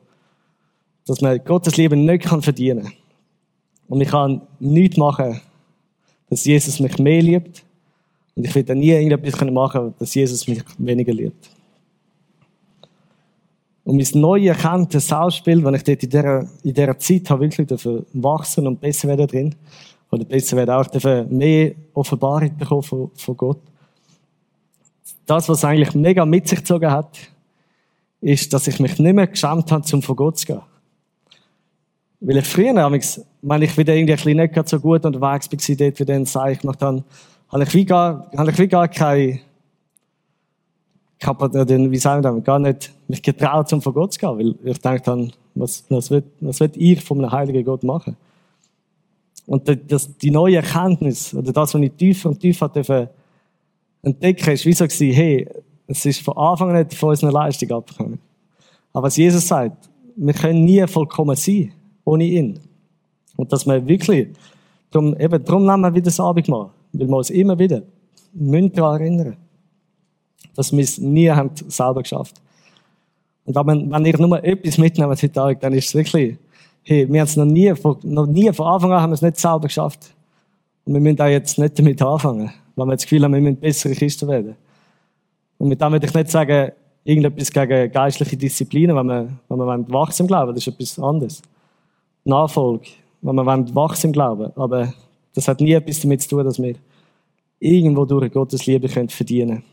dass 1.06 1.22
man 1.22 1.44
Gottes 1.44 1.78
Liebe 1.78 1.96
nicht 1.96 2.26
kann 2.26 2.42
verdienen. 2.42 2.92
Und 3.88 4.02
ich 4.02 4.10
kann 4.10 4.42
nichts 4.60 4.98
machen, 4.98 5.40
dass 6.30 6.46
Jesus 6.46 6.80
mich 6.80 6.98
mehr 7.00 7.22
liebt. 7.22 7.64
Und 8.36 8.46
ich 8.46 8.54
werde 8.54 8.76
nie 8.76 8.90
irgendetwas 8.90 9.50
machen 9.50 9.94
dass 9.98 10.14
Jesus 10.14 10.48
mich 10.48 10.64
weniger 10.78 11.14
liebt. 11.14 11.50
Und 13.88 13.96
mein 13.96 14.22
neu 14.22 14.46
erkanntes 14.48 15.08
Selbstbild, 15.08 15.64
wenn 15.64 15.74
ich 15.74 15.84
dort 15.86 16.04
in 16.04 16.10
dieser, 16.10 16.42
in 16.62 16.74
dieser 16.74 17.00
Zeit 17.00 17.30
habe 17.30 17.50
wirklich 17.50 17.70
wachsen 18.12 18.68
und 18.68 18.82
besser 18.82 19.08
werden 19.08 19.28
drin, 19.28 19.56
oder 20.12 20.26
besser 20.26 20.58
werden 20.58 20.72
auch 20.72 21.30
mehr 21.30 21.72
Offenbarung 21.94 22.58
bekommen 22.58 22.84
von, 22.84 23.12
von 23.16 23.38
Gott. 23.38 23.62
Das, 25.26 25.48
was 25.48 25.64
eigentlich 25.64 25.96
mega 25.96 26.26
mit 26.26 26.50
sich 26.50 26.60
gezogen 26.60 26.92
hat, 26.92 27.18
ist, 28.20 28.52
dass 28.52 28.68
ich 28.68 28.78
mich 28.82 29.00
nicht 29.00 29.16
mehr 29.16 29.28
geschämt 29.28 29.72
habe, 29.72 29.86
um 29.94 30.02
von 30.02 30.16
Gott 30.18 30.38
zu 30.38 30.48
gehen. 30.48 30.62
Weil 32.20 32.38
ich 32.38 32.46
früher, 32.46 32.76
wenn 32.76 33.62
ich 33.62 33.78
wieder 33.78 33.96
irgendwie 33.96 34.14
ein 34.14 34.18
bisschen 34.18 34.36
nicht 34.36 34.68
so 34.68 34.82
gut 34.82 35.06
unterwegs 35.06 35.50
war, 35.50 35.76
dort 35.78 36.00
wieder 36.02 36.14
ein 36.14 36.26
Zeichen 36.26 36.60
gemacht 36.60 36.82
habe, 36.82 37.06
habe 37.48 37.64
ich 37.64 37.74
wie 37.74 37.86
gar, 37.86 38.30
habe 38.36 38.52
ich 38.52 38.60
wie 38.60 38.68
gar 38.68 38.90
keine, 38.90 39.40
wie 41.20 41.98
sagen 41.98 42.24
wir 42.24 42.42
gar 42.42 42.60
nicht 42.60 42.94
mich 43.08 43.22
getraut, 43.22 43.72
um 43.74 43.82
von 43.82 43.94
Gott 43.94 44.14
zu 44.14 44.20
gehen, 44.20 44.38
weil 44.38 44.72
ich 44.72 44.80
dachte 44.80 45.02
dann, 45.04 45.32
was, 45.56 45.84
was 45.90 46.12
wird, 46.12 46.26
was 46.40 46.60
wird 46.60 46.78
ich 46.78 47.04
von 47.04 47.20
einem 47.20 47.32
heiligen 47.32 47.64
Gott 47.66 47.84
machen? 47.84 48.16
Und 49.48 49.68
das, 49.92 50.18
die 50.18 50.30
neue 50.30 50.58
Erkenntnis, 50.58 51.34
oder 51.34 51.52
das, 51.54 51.74
was 51.74 51.82
ich 51.82 51.92
tiefer 51.94 52.30
und 52.30 52.40
tiefer 52.40 52.66
entdecken 52.66 53.10
entdecken, 54.02 54.52
ist 54.52 54.66
wie 54.66 54.74
so 54.74 54.86
gewesen, 54.86 55.14
hey, 55.14 55.48
es 55.88 56.06
ist 56.06 56.22
von 56.22 56.38
Anfang 56.38 56.70
an 56.70 56.78
nicht 56.78 56.94
von 56.94 57.10
unserer 57.10 57.32
Leistung 57.32 57.72
abgekommen. 57.72 58.20
Aber 58.94 59.08
was 59.08 59.18
Jesus 59.18 59.48
sagt, 59.48 59.90
wir 60.16 60.34
können 60.34 60.66
nie 60.66 60.86
vollkommen 60.88 61.36
sein 61.36 61.72
ohne 62.04 62.24
ihn. 62.24 62.60
Und 63.36 63.52
dass 63.52 63.66
wir 63.66 63.86
wirklich, 63.88 64.30
darum, 64.92 65.16
eben, 65.18 65.44
darum 65.44 65.66
nehmen 65.66 65.82
wir 65.82 65.94
wieder 65.94 66.06
das 66.06 66.20
Abendmahl, 66.20 66.70
weil 66.94 67.08
wir 67.08 67.18
uns 67.18 67.30
immer 67.30 67.58
wieder 67.60 67.84
müssen 68.34 68.72
daran 68.74 69.02
erinnern, 69.02 69.38
dass 70.56 70.72
wir 70.72 70.84
es 70.84 70.98
nie 70.98 71.30
haben 71.30 71.52
selber 71.68 72.02
geschafft. 72.02 72.36
Und 73.46 73.56
wenn, 73.56 73.90
wenn 73.90 74.06
ihr 74.06 74.20
nur 74.20 74.44
etwas 74.44 74.78
mitnehmt 74.78 75.10
heute 75.10 75.32
Tag, 75.32 75.62
dann 75.62 75.74
ist 75.74 75.88
es 75.88 75.96
wirklich, 75.96 76.38
hey, 76.84 77.08
wir 77.10 77.22
haben 77.22 77.28
es 77.28 77.38
noch 77.38 77.46
nie, 77.46 77.74
noch 78.04 78.26
nie 78.26 78.52
von 78.52 78.68
Anfang 78.68 78.92
an 78.92 79.02
haben 79.02 79.12
wir 79.12 79.16
es 79.16 79.22
nicht 79.22 79.40
selber 79.40 79.62
geschafft. 79.62 80.14
Und 80.86 80.94
wir 80.94 81.00
müssen 81.00 81.22
auch 81.22 81.28
jetzt 81.28 81.58
nicht 81.58 81.78
damit 81.78 82.02
anfangen, 82.02 82.52
weil 82.76 82.86
wir 82.88 82.94
das 82.94 83.04
Gefühl 83.04 83.24
haben, 83.24 83.34
wir 83.34 83.42
müssen 83.42 83.58
bessere 83.58 83.94
Christen 83.94 84.28
werden. 84.28 84.56
Und 85.58 85.70
mit 85.70 85.82
dem 85.82 85.92
würde 85.92 86.06
ich 86.06 86.14
nicht 86.14 86.30
sagen, 86.30 86.72
irgendetwas 87.04 87.52
gegen 87.52 87.92
geistliche 87.92 88.36
Disziplinen, 88.36 88.96
wenn 88.96 89.06
wir, 89.06 89.30
wenn 89.48 89.60
wir 89.60 89.94
wachsam 89.94 90.28
glauben, 90.28 90.54
das 90.54 90.68
ist 90.68 90.74
etwas 90.74 91.00
anderes. 91.00 91.42
Nachfolge, 92.26 92.88
wenn 93.22 93.36
wir 93.36 93.46
wachsen 93.46 94.08
im 94.08 94.14
Glauben. 94.14 94.52
Aber 94.56 94.94
das 95.34 95.48
hat 95.48 95.62
nie 95.62 95.72
etwas 95.72 96.02
damit 96.02 96.22
zu 96.22 96.30
tun, 96.30 96.44
dass 96.44 96.62
wir 96.62 96.76
irgendwo 97.60 98.06
durch 98.06 98.32
Gottes 98.32 98.66
Liebe 98.66 98.90
können 98.90 99.10
verdienen 99.10 99.64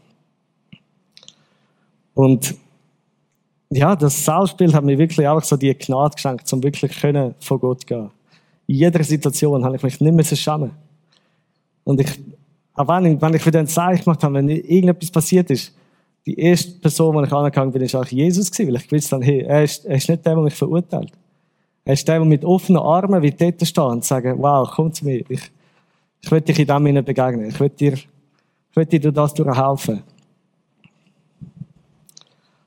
Und 2.14 2.55
ja, 3.70 3.96
das 3.96 4.24
Selbstbild 4.24 4.72
hat 4.74 4.85
mir 4.85 4.96
wirklich 4.98 5.27
auch 5.27 5.42
so 5.42 5.57
die 5.57 5.74
Gnade 5.74 6.14
geschenkt, 6.14 6.53
um 6.53 6.62
wirklich 6.62 7.00
können 7.00 7.35
von 7.40 7.59
Gott 7.59 7.87
gehen. 7.87 8.11
In 8.66 8.77
jeder 8.77 9.03
Situation 9.03 9.64
habe 9.64 9.77
ich 9.77 9.83
mich 9.83 10.00
nicht 10.00 10.14
mehr 10.14 10.24
schämen. 10.24 10.70
Und 11.83 12.00
ich, 12.00 12.20
auch 12.74 12.88
wenn 12.88 13.14
ich, 13.14 13.20
wenn 13.20 13.35
ich 13.35 13.44
wieder 13.44 13.59
ein 13.59 13.66
Zeichen 13.66 14.05
gemacht 14.05 14.22
habe, 14.22 14.35
wenn 14.35 14.48
irgendetwas 14.48 15.11
passiert 15.11 15.50
ist, 15.50 15.74
die 16.27 16.38
erste 16.38 16.72
Person, 16.81 17.18
die 17.18 17.27
ich 17.27 17.33
angegangen 17.33 17.72
bin, 17.72 17.83
ist 17.83 17.94
auch 17.94 18.07
Jesus 18.07 18.50
gewesen, 18.50 18.68
weil 18.68 18.81
ich 18.81 18.88
gewusst 18.88 19.12
habe, 19.12 19.24
hey, 19.24 19.40
er 19.40 19.64
ist, 19.64 19.85
er 19.85 19.96
ist 19.96 20.09
nicht 20.09 20.24
der, 20.24 20.35
der 20.35 20.42
mich 20.42 20.55
verurteilt. 20.55 21.12
Er 21.85 21.92
ist 21.92 22.09
der, 22.09 22.18
der 22.18 22.24
mit 22.24 22.44
offenen 22.44 22.81
Armen 22.81 23.20
wie 23.22 23.31
dort 23.31 23.66
steht 23.66 23.79
und 23.79 24.05
sagt, 24.05 24.27
wow, 24.38 24.70
komm 24.74 24.92
zu 24.92 25.05
mir. 25.05 25.22
Ich, 25.29 25.42
ich 26.22 26.31
will 26.31 26.40
dich 26.40 26.59
in 26.59 26.66
dem 26.66 27.05
begegnen. 27.05 27.50
Ich 27.50 27.61
will 27.61 27.68
dir, 27.68 27.92
ich 27.92 28.07
will 28.74 28.87
dir 28.87 29.00
durch 29.00 29.33
das 29.33 29.59
helfen. 29.59 30.03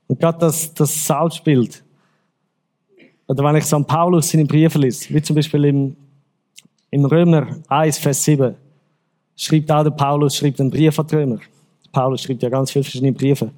Und 0.07 0.19
gerade 0.19 0.37
das, 0.39 0.73
das 0.73 1.05
Selbstbild. 1.05 1.83
Oder 3.27 3.43
wenn 3.43 3.57
ich 3.57 3.65
so 3.65 3.75
an 3.75 3.85
Paulus 3.85 4.33
in 4.33 4.39
den 4.39 4.47
Briefen 4.47 4.81
lese, 4.81 5.13
wie 5.13 5.21
zum 5.21 5.35
Beispiel 5.35 5.65
im, 5.65 5.95
im 6.91 7.05
Römer 7.05 7.57
1, 7.67 7.97
Vers 7.97 8.23
7, 8.23 8.55
schreibt 9.35 9.71
auch 9.71 9.83
der 9.83 9.91
Paulus, 9.91 10.37
schreibt 10.37 10.61
einen 10.61 10.71
Brief 10.71 10.97
an 10.97 11.07
die 11.07 11.15
Römer. 11.15 11.39
Paulus 11.91 12.21
schreibt 12.21 12.41
ja 12.41 12.49
ganz 12.49 12.71
viele 12.71 12.83
verschiedene 12.83 13.11
Briefe. 13.11 13.51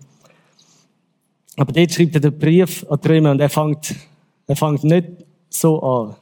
Aber 1.56 1.72
dort 1.72 1.92
schreibt 1.92 2.16
er 2.16 2.22
den 2.22 2.38
Brief 2.38 2.86
an 2.90 3.00
die 3.04 3.08
Römer 3.08 3.32
und 3.32 3.40
er 3.40 3.50
fängt, 3.50 3.96
er 4.48 4.56
fängt 4.56 4.84
nicht 4.84 5.08
so 5.50 5.82
an. 5.82 6.16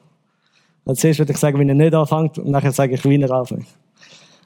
Als 0.86 1.04
erstes 1.04 1.20
würde 1.20 1.34
ich 1.34 1.38
sagen, 1.38 1.60
wie 1.60 1.68
er 1.68 1.76
nicht 1.76 1.94
anfängt, 1.94 2.40
und 2.40 2.50
nachher 2.50 2.72
sage 2.72 2.96
ich, 2.96 3.06
wie 3.06 3.22
er 3.22 3.32
anfängt. 3.32 3.68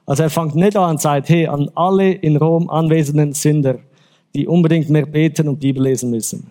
Also 0.05 0.23
er 0.23 0.29
fängt 0.29 0.55
nicht 0.55 0.75
an 0.75 0.91
und 0.91 1.01
sagt, 1.01 1.29
hey, 1.29 1.47
an 1.47 1.69
alle 1.75 2.11
in 2.11 2.35
Rom 2.37 2.69
anwesenden 2.69 3.33
Sünder, 3.33 3.79
die 4.33 4.47
unbedingt 4.47 4.89
mehr 4.89 5.05
beten 5.05 5.47
und 5.47 5.59
Bibel 5.59 5.83
lesen 5.83 6.09
müssen. 6.09 6.49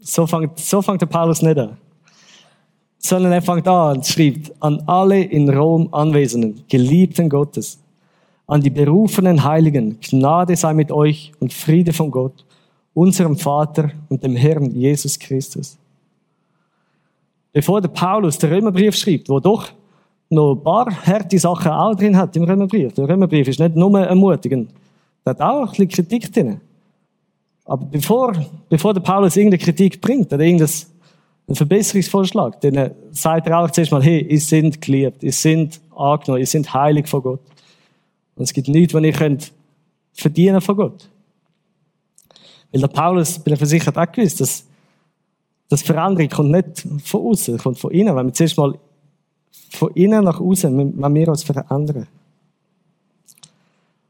So 0.00 0.26
fängt, 0.26 0.58
so 0.58 0.82
fängt 0.82 1.00
der 1.00 1.06
Paulus 1.06 1.42
nicht 1.42 1.58
an. 1.58 1.76
Sondern 2.98 3.32
er 3.32 3.42
fängt 3.42 3.66
an 3.68 3.96
und 3.96 4.06
schreibt, 4.06 4.52
an 4.60 4.82
alle 4.86 5.22
in 5.22 5.48
Rom 5.48 5.92
anwesenden, 5.92 6.62
geliebten 6.68 7.28
Gottes, 7.28 7.78
an 8.46 8.60
die 8.60 8.70
berufenen 8.70 9.42
Heiligen, 9.42 9.98
Gnade 10.00 10.56
sei 10.56 10.74
mit 10.74 10.92
euch 10.92 11.32
und 11.40 11.52
Friede 11.52 11.92
von 11.92 12.10
Gott, 12.10 12.44
unserem 12.94 13.36
Vater 13.36 13.90
und 14.08 14.22
dem 14.22 14.36
Herrn 14.36 14.70
Jesus 14.70 15.18
Christus 15.18 15.78
bevor 17.56 17.80
der 17.80 17.88
Paulus 17.88 18.36
den 18.36 18.52
Römerbrief 18.52 18.94
schreibt, 18.94 19.30
wo 19.30 19.40
doch 19.40 19.70
noch 20.28 20.52
ein 20.52 20.62
paar 20.62 21.06
harte 21.06 21.38
Sachen 21.38 21.72
auch 21.72 21.94
drin 21.94 22.14
hat 22.14 22.36
im 22.36 22.44
Römerbrief. 22.44 22.92
Der 22.92 23.08
Römerbrief 23.08 23.48
ist 23.48 23.58
nicht 23.58 23.74
nur 23.74 23.98
ermutigend. 23.98 24.70
Da 25.24 25.30
hat 25.30 25.40
auch 25.40 25.62
ein 25.62 25.70
bisschen 25.70 25.88
Kritik 25.88 26.30
drin. 26.30 26.60
Aber 27.66 27.84
bevor, 27.84 28.32
bevor 28.68 28.94
der 28.94 29.00
Paulus 29.00 29.36
irgendeine 29.36 29.62
Kritik 29.62 30.00
bringt 30.00 30.32
oder 30.32 30.44
irgendeinen 30.44 30.70
Verbesserungsvorschlag, 31.52 32.60
dann 32.60 32.92
sagt 33.10 33.48
er 33.48 33.58
auch 33.58 33.70
zuerst 33.70 33.90
mal, 33.90 34.02
hey, 34.02 34.20
ihr 34.20 34.40
sind 34.40 34.80
geliebt, 34.80 35.22
ihr 35.22 35.32
sind 35.32 35.80
angenommen, 35.94 36.40
ihr 36.40 36.46
sind 36.46 36.72
heilig 36.72 37.08
vor 37.08 37.22
Gott. 37.22 37.40
Und 38.36 38.44
es 38.44 38.52
gibt 38.52 38.68
nichts, 38.68 38.94
was 38.94 39.02
ihr 39.02 39.12
könnt 39.12 39.52
verdienen 40.12 40.60
von 40.60 40.76
Gott. 40.76 41.08
Weil 42.70 42.80
der 42.80 42.88
Paulus, 42.88 43.38
bin 43.38 43.54
ich 43.54 43.58
versichert, 43.58 43.98
auch 43.98 44.12
gewusst, 44.12 44.40
dass 44.40 44.64
das 45.68 45.82
Veränderung 45.82 46.28
kommt 46.28 46.50
nicht 46.52 46.86
von 47.02 47.20
außen, 47.32 47.58
kommt 47.58 47.78
von 47.78 47.90
innen. 47.90 48.14
Wenn 48.14 48.26
wir 48.26 48.32
zuerst 48.32 48.56
mal 48.56 48.78
von 49.70 49.90
innen 49.94 50.24
nach 50.24 50.40
außen, 50.40 50.94
wenn 50.96 51.14
wir 51.14 51.28
uns 51.28 51.42
verändern. 51.42 52.06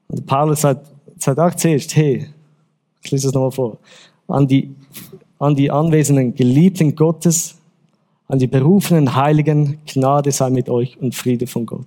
Und 0.08 0.26
Paulus 0.26 0.60
sagt, 0.60 0.86
sagt 1.18 1.38
auch 1.38 1.54
zuerst, 1.54 1.96
hey, 1.96 2.28
ich 3.06 3.12
lese 3.12 3.28
es 3.28 3.34
nochmal 3.34 3.52
vor, 3.52 3.78
an 4.28 4.46
die, 4.46 4.70
an 5.38 5.54
die 5.54 5.70
anwesenden 5.70 6.34
Geliebten 6.34 6.94
Gottes, 6.94 7.56
an 8.28 8.38
die 8.38 8.46
berufenen 8.46 9.14
Heiligen, 9.14 9.78
Gnade 9.86 10.32
sei 10.32 10.50
mit 10.50 10.68
euch 10.68 10.98
und 11.00 11.14
Friede 11.14 11.46
von 11.46 11.64
Gott. 11.64 11.86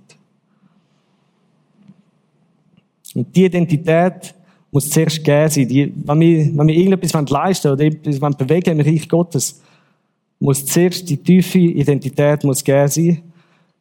Und 3.13 3.35
die 3.35 3.45
Identität 3.45 4.33
muss 4.71 4.89
zuerst 4.89 5.17
gegeben 5.17 5.49
sein. 5.49 5.67
Die, 5.67 5.93
wenn, 6.05 6.19
wir, 6.19 6.57
wenn 6.57 6.67
wir 6.67 6.75
irgendetwas 6.75 7.29
leisten 7.29 7.71
oder 7.71 7.85
etwas 7.85 8.37
bewegen 8.37 8.79
im 8.79 8.85
Reich 8.85 9.09
Gottes, 9.09 9.61
muss 10.39 10.65
zuerst 10.65 11.09
die 11.09 11.17
tiefe 11.17 11.59
Identität 11.59 12.43
muss 12.43 12.63
gegeben 12.63 12.87
sein, 12.87 13.21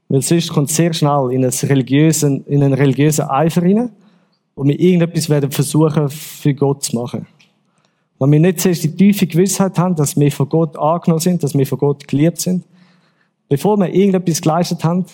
weil 0.09 0.23
sonst 0.23 0.49
kommt 0.49 0.71
sehr 0.71 0.93
schnell 0.93 1.31
in, 1.31 1.45
religiösen, 1.45 2.45
in 2.47 2.63
einen 2.63 2.73
religiösen 2.73 3.29
Eifer 3.29 3.63
rein 3.63 3.91
und 4.59 4.67
wir 4.67 4.81
irgendetwas 4.81 5.31
werden 5.31 5.53
versuchen, 5.53 6.09
für 6.09 6.53
Gott 6.53 6.83
zu 6.83 6.97
machen. 6.97 7.29
Wenn 8.19 8.33
wir 8.33 8.41
nicht 8.41 8.59
zuerst 8.59 8.83
die 8.83 8.95
tiefe 8.95 9.29
Gewissheit 9.29 9.79
haben, 9.79 9.95
dass 9.95 10.19
wir 10.19 10.33
von 10.33 10.49
Gott 10.49 10.77
angenommen 10.77 11.21
sind, 11.21 11.45
dass 11.45 11.57
wir 11.57 11.65
von 11.65 11.79
Gott 11.79 12.09
geliebt 12.09 12.41
sind, 12.41 12.65
bevor 13.49 13.77
wir 13.77 13.95
irgendetwas 13.95 14.43
geleistet 14.43 14.83
haben, 14.83 15.07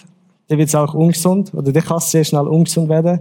dann 0.49 0.57
wird 0.57 0.69
es 0.69 0.75
auch 0.75 0.95
ungesund, 0.95 1.53
oder 1.53 1.73
dann 1.73 1.83
kann 1.83 1.99
es 1.99 2.11
sehr 2.11 2.25
schnell 2.25 2.47
ungesund 2.47 2.89
werden. 2.89 3.21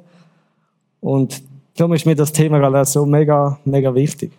Und 1.01 1.43
darum 1.75 1.91
ist 1.93 2.05
mir 2.05 2.15
das 2.15 2.31
Thema 2.31 2.57
gerade 2.59 2.85
so 2.85 3.05
mega, 3.05 3.59
mega 3.65 3.93
wichtig. 3.93 4.31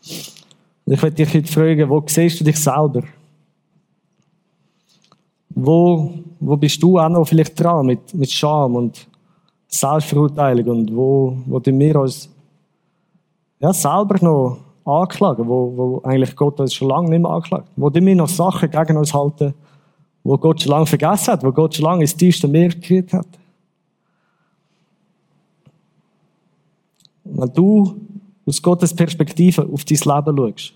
Ich 0.00 1.02
möchte 1.02 1.12
dich 1.12 1.32
heute 1.32 1.52
fragen, 1.52 1.88
wo 1.88 2.02
siehst 2.04 2.40
du 2.40 2.44
dich 2.44 2.56
selber? 2.56 3.04
Wo, 5.58 6.12
wo 6.38 6.56
bist 6.58 6.82
du 6.82 6.98
auch 6.98 7.08
noch 7.08 7.26
vielleicht 7.26 7.58
dran 7.58 7.86
mit, 7.86 8.12
mit 8.12 8.30
Scham 8.30 8.74
und 8.74 9.08
Selbstverurteilung 9.68 10.66
und 10.66 10.94
wo, 10.94 11.34
wo 11.46 11.58
tun 11.58 11.78
wir 11.78 11.98
uns 11.98 12.28
ja, 13.58 13.72
selber 13.72 14.22
noch 14.22 14.58
anklagen, 14.84 15.48
wo, 15.48 15.72
wo 15.74 16.00
eigentlich 16.04 16.36
Gott 16.36 16.60
uns 16.60 16.74
schon 16.74 16.90
lange 16.90 17.08
nicht 17.08 17.22
mehr 17.22 17.30
anklagt? 17.30 17.68
Wo 17.74 17.88
tun 17.88 18.04
wir 18.04 18.14
noch 18.14 18.28
Sachen 18.28 18.70
gegen 18.70 18.98
uns 18.98 19.14
halten, 19.14 19.54
wo 20.22 20.36
Gott 20.36 20.60
schon 20.60 20.72
lange 20.72 20.86
vergessen 20.86 21.32
hat, 21.32 21.42
wo 21.42 21.50
Gott 21.50 21.74
schon 21.74 21.86
lange 21.86 22.02
ins 22.02 22.14
tiefste 22.14 22.48
Meer 22.48 22.68
gekriegt 22.68 23.14
hat? 23.14 23.26
Wenn 27.24 27.52
du 27.54 27.96
aus 28.44 28.60
Gottes 28.60 28.94
Perspektive 28.94 29.66
auf 29.72 29.86
dein 29.86 29.96
Leben 29.96 30.36
schaust, 30.36 30.74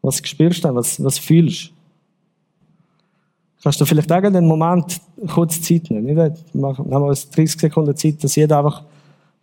was 0.00 0.16
spürst 0.24 0.62
du 0.62 0.68
denn? 0.68 0.76
Was, 0.76 1.02
was 1.02 1.18
fühlst 1.18 1.70
du? 1.70 1.79
Kannst 3.62 3.80
du 3.80 3.84
vielleicht 3.84 4.10
irgendeinen 4.10 4.46
Moment 4.46 5.00
kurz 5.28 5.60
Zeit 5.60 5.90
nehmen? 5.90 6.06
Wir 6.06 7.00
uns 7.02 7.28
30 7.30 7.60
Sekunden 7.60 7.94
Zeit, 7.94 8.22
dass 8.24 8.36
jeder 8.36 8.58
einfach 8.58 8.82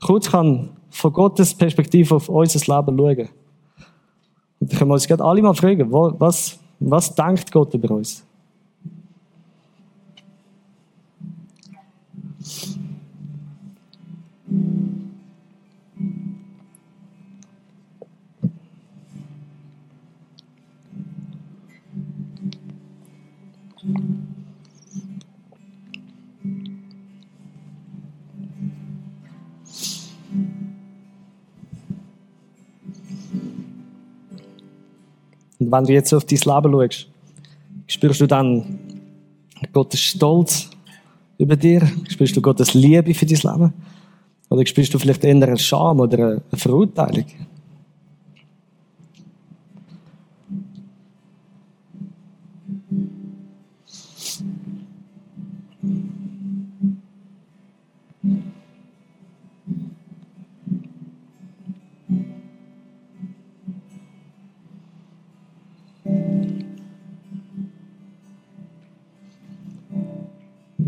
kurz 0.02 0.30
kann 0.32 0.70
von 0.90 1.14
Gottes 1.14 1.54
Perspektive 1.54 2.16
auf 2.16 2.28
unser 2.30 2.60
Leben 2.60 2.98
schauen. 2.98 3.30
Und 4.60 4.72
dann 4.72 4.80
können 4.80 4.90
wir 4.90 4.96
uns 4.96 5.08
gerade 5.08 5.24
alle 5.24 5.42
mal 5.42 5.54
fragen, 5.54 5.92
was, 5.92 6.60
was 6.80 7.14
denkt 7.14 7.52
Gott 7.52 7.74
über 7.76 7.94
uns? 7.94 8.27
Und 35.68 35.74
wenn 35.74 35.84
du 35.84 35.92
jetzt 35.92 36.14
auf 36.14 36.24
dein 36.24 36.40
Leben 36.40 36.72
schaust, 36.72 37.10
spürst 37.88 38.22
du 38.22 38.26
dann 38.26 38.80
Gottes 39.74 40.00
Stolz 40.00 40.70
über 41.38 41.58
dir? 41.58 41.86
Spürst 42.08 42.38
du 42.38 42.42
Gottes 42.42 42.74
Liebe 42.74 43.14
für 43.14 43.26
dein 43.26 43.38
Leben? 43.38 43.74
Oder 44.50 44.66
spürst 44.66 44.94
du 44.94 45.00
vielleicht 45.00 45.26
eher 45.26 45.36
eine 45.36 45.58
Scham 45.58 46.00
oder 46.00 46.18
eine 46.18 46.42
Verurteilung? 46.54 47.26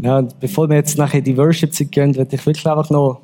Ja, 0.09 0.23
bevor 0.39 0.67
wir 0.67 0.75
jetzt 0.75 0.97
nachher 0.97 1.19
in 1.19 1.23
die 1.23 1.37
Worship-Zeit 1.37 1.91
gehen, 1.91 2.15
werde 2.15 2.35
ich 2.35 2.43
wirklich 2.43 2.65
einfach 2.65 2.89
noch, 2.89 3.21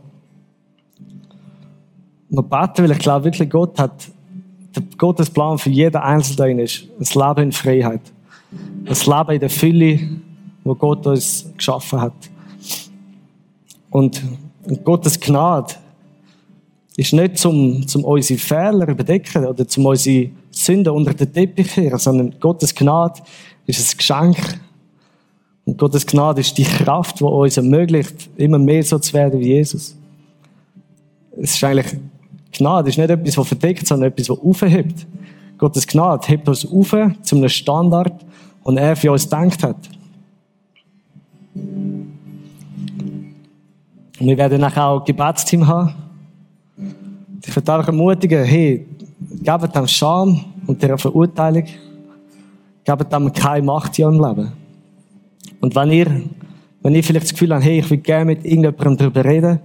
noch 2.29 2.43
beten, 2.43 2.83
weil 2.83 2.91
ich 2.91 2.99
glaube 2.99 3.25
wirklich, 3.25 3.49
Gott 3.49 3.79
hat, 3.79 4.07
Gottes 4.95 5.31
Plan 5.31 5.57
für 5.57 5.71
jeden 5.71 5.97
Einzelnen 5.97 6.59
ist, 6.59 6.83
ein 6.99 7.27
Leben 7.27 7.43
in 7.45 7.51
Freiheit. 7.51 8.01
Ein 8.51 8.85
Leben 8.85 9.31
in 9.31 9.39
der 9.39 9.49
Fülle, 9.49 9.99
wo 10.63 10.75
Gott 10.75 11.07
uns 11.07 11.49
geschaffen 11.57 12.01
hat. 12.01 12.13
Und 13.89 14.21
Gottes 14.83 15.19
Gnade 15.19 15.73
ist 16.97 17.13
nicht 17.13 17.39
zum, 17.39 17.87
zum 17.87 18.03
unsere 18.03 18.39
Fehler 18.39 18.87
überdecken 18.89 19.43
oder 19.43 19.67
zum 19.67 19.87
unsere 19.87 20.29
Sünden 20.51 20.93
unter 20.93 21.15
den 21.15 21.33
Teppich 21.33 21.69
kehren, 21.73 21.97
sondern 21.97 22.35
Gottes 22.39 22.75
Gnade 22.75 23.23
ist 23.65 23.79
ein 23.79 23.97
Geschenk 23.97 24.59
und 25.65 25.79
Gottes 25.79 26.05
Gnade 26.05 26.41
ist 26.41 26.55
die 26.57 26.63
Kraft, 26.63 27.19
die 27.19 27.23
uns 27.23 27.57
ermöglicht, 27.57 28.29
immer 28.37 28.59
mehr 28.59 28.83
so 28.83 28.99
zu 28.99 29.13
werden 29.13 29.39
wie 29.39 29.47
Jesus. 29.47 29.95
Es 31.41 31.55
ist 31.55 31.63
eigentlich, 31.63 31.97
Gnade 32.51 32.89
ist 32.89 32.97
nicht 32.97 33.09
etwas, 33.09 33.37
was 33.37 33.47
verdeckt, 33.47 33.87
sondern 33.87 34.09
etwas, 34.09 34.29
was 34.29 34.39
aufhebt. 34.39 35.07
Gottes 35.57 35.87
Gnade 35.87 36.27
hebt 36.27 36.47
uns 36.47 36.65
auf 36.65 36.95
zu 37.23 37.35
einem 37.35 37.49
Standard, 37.49 38.13
den 38.65 38.77
er 38.77 38.95
für 38.95 39.11
uns 39.11 39.23
gedacht 39.23 39.63
hat. 39.63 39.89
Und 44.19 44.27
wir 44.27 44.37
werden 44.37 44.61
nachher 44.61 44.85
auch 44.85 44.99
ein 44.99 45.05
Gebetsteam 45.05 45.65
haben. 45.67 45.95
Ich 47.45 47.55
würde 47.55 47.73
einfach 47.73 47.87
ermutigen, 47.87 48.43
hey, 48.43 48.85
gebt 49.41 49.75
dem 49.75 49.87
Scham 49.87 50.45
und 50.67 50.81
der 50.81 50.97
Verurteilung, 50.97 51.65
gebt 52.83 53.13
dem 53.13 53.33
keine 53.33 53.65
Macht 53.65 53.97
in 53.97 54.05
eurem 54.05 54.23
Leben. 54.23 54.64
Und 55.61 55.75
wenn 55.75 55.91
ihr, 55.91 56.21
wenn 56.81 56.95
ihr 56.95 57.03
vielleicht 57.03 57.25
das 57.25 57.33
Gefühl 57.33 57.53
habt, 57.53 57.63
hey, 57.63 57.79
ich 57.79 57.89
will 57.89 57.97
gerne 57.97 58.25
mit 58.25 58.45
irgendjemandem 58.45 58.97
darüber 58.97 59.25
reden, 59.25 59.59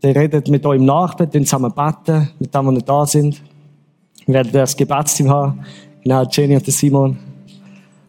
dann 0.00 0.12
redet 0.12 0.48
mit 0.48 0.64
eurem 0.64 0.84
Nachbarn, 0.84 1.30
dann 1.30 1.44
zusammen 1.44 1.72
beten, 1.72 2.30
mit 2.38 2.54
dem, 2.54 2.74
die 2.74 2.84
da 2.84 3.04
sind. 3.04 3.42
Wir 4.26 4.34
werden 4.34 4.52
das 4.52 4.76
Gebetsteam 4.76 5.28
haben. 5.28 5.60
Genau, 6.02 6.24
Jenny 6.30 6.54
und 6.56 6.66
Simon. 6.66 7.18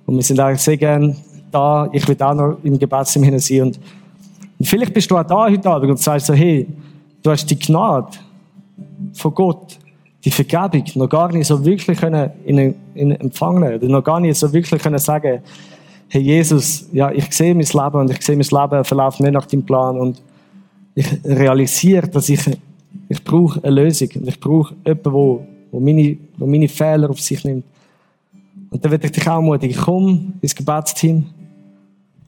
Und 0.05 0.15
wir 0.15 0.23
sind 0.23 0.39
eigentlich 0.39 0.61
sehr 0.61 0.77
gerne 0.77 1.15
da. 1.51 1.89
Ich 1.91 2.07
will 2.07 2.21
auch 2.21 2.33
noch 2.33 2.57
im 2.63 2.77
Gebetsteam 2.77 3.23
hinein 3.23 3.39
sein. 3.39 3.61
Und, 3.61 3.79
und 4.59 4.65
vielleicht 4.65 4.93
bist 4.93 5.09
du 5.09 5.17
auch 5.17 5.23
da 5.23 5.49
heute 5.49 5.69
Abend 5.69 5.89
und 5.91 5.99
sagst 5.99 6.27
so, 6.27 6.33
hey, 6.33 6.67
du 7.23 7.31
hast 7.31 7.45
die 7.45 7.57
Gnade 7.57 8.09
von 9.13 9.33
Gott, 9.33 9.79
die 10.23 10.31
Vergebung 10.31 10.83
noch 10.95 11.09
gar 11.09 11.31
nicht 11.31 11.47
so 11.47 11.63
wirklich 11.63 11.97
können 11.99 12.29
in, 12.45 12.75
in 12.93 13.11
empfangen 13.11 13.73
oder 13.75 13.87
noch 13.87 14.03
gar 14.03 14.19
nicht 14.19 14.37
so 14.37 14.51
wirklich 14.51 14.81
können 14.81 14.99
sagen, 14.99 15.41
hey 16.09 16.21
Jesus, 16.21 16.89
ja, 16.91 17.11
ich 17.11 17.31
sehe 17.31 17.53
mein 17.53 17.65
Leben 17.65 17.99
und 17.99 18.09
ich 18.09 18.21
sehe 18.21 18.35
mein 18.35 18.45
Leben 18.45 18.83
verläuft 18.83 19.19
nicht 19.19 19.31
nach 19.31 19.45
dem 19.45 19.63
Plan 19.63 19.97
und 19.99 20.21
ich 20.95 21.07
realisiere, 21.23 22.07
dass 22.07 22.27
ich, 22.29 22.41
ich 23.07 23.23
brauche 23.23 23.63
eine 23.63 23.83
Lösung 23.83 24.09
und 24.15 24.27
ich 24.27 24.39
brauche 24.39 24.75
jemanden, 24.85 25.13
wo, 25.13 25.45
wo, 25.71 25.79
meine, 25.79 26.17
wo 26.37 26.47
meine 26.47 26.67
Fehler 26.67 27.09
auf 27.09 27.21
sich 27.21 27.43
nimmt. 27.45 27.63
Und 28.71 28.83
dann 28.83 28.91
würde 28.91 29.05
ich 29.05 29.11
dich 29.11 29.27
auch 29.27 29.35
ermutigen, 29.35 29.77
komm 29.79 30.33
ins 30.41 30.55
Gebetsteam. 30.55 31.25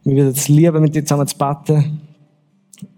Wir 0.03 0.15
würden 0.15 0.31
es 0.31 0.47
lieben, 0.47 0.81
mit 0.81 0.95
dir 0.95 1.03
zusammen 1.03 1.27
zu 1.27 1.37
beten. 1.37 2.01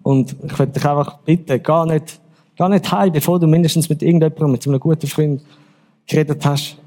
Und 0.01 0.35
ich 0.43 0.59
würde 0.59 0.71
dich 0.71 0.85
einfach 0.85 1.17
bitten, 1.19 1.61
geh 1.61 1.85
nicht, 1.93 2.21
geh 2.55 2.69
nicht 2.69 2.91
heim, 2.91 3.11
bevor 3.11 3.39
du 3.39 3.47
mindestens 3.47 3.89
mit 3.89 4.01
irgendjemandem, 4.01 4.51
mit 4.51 4.67
einem 4.67 4.79
guten 4.79 5.07
Freund 5.07 5.41
geredet 6.07 6.45
hast. 6.45 6.77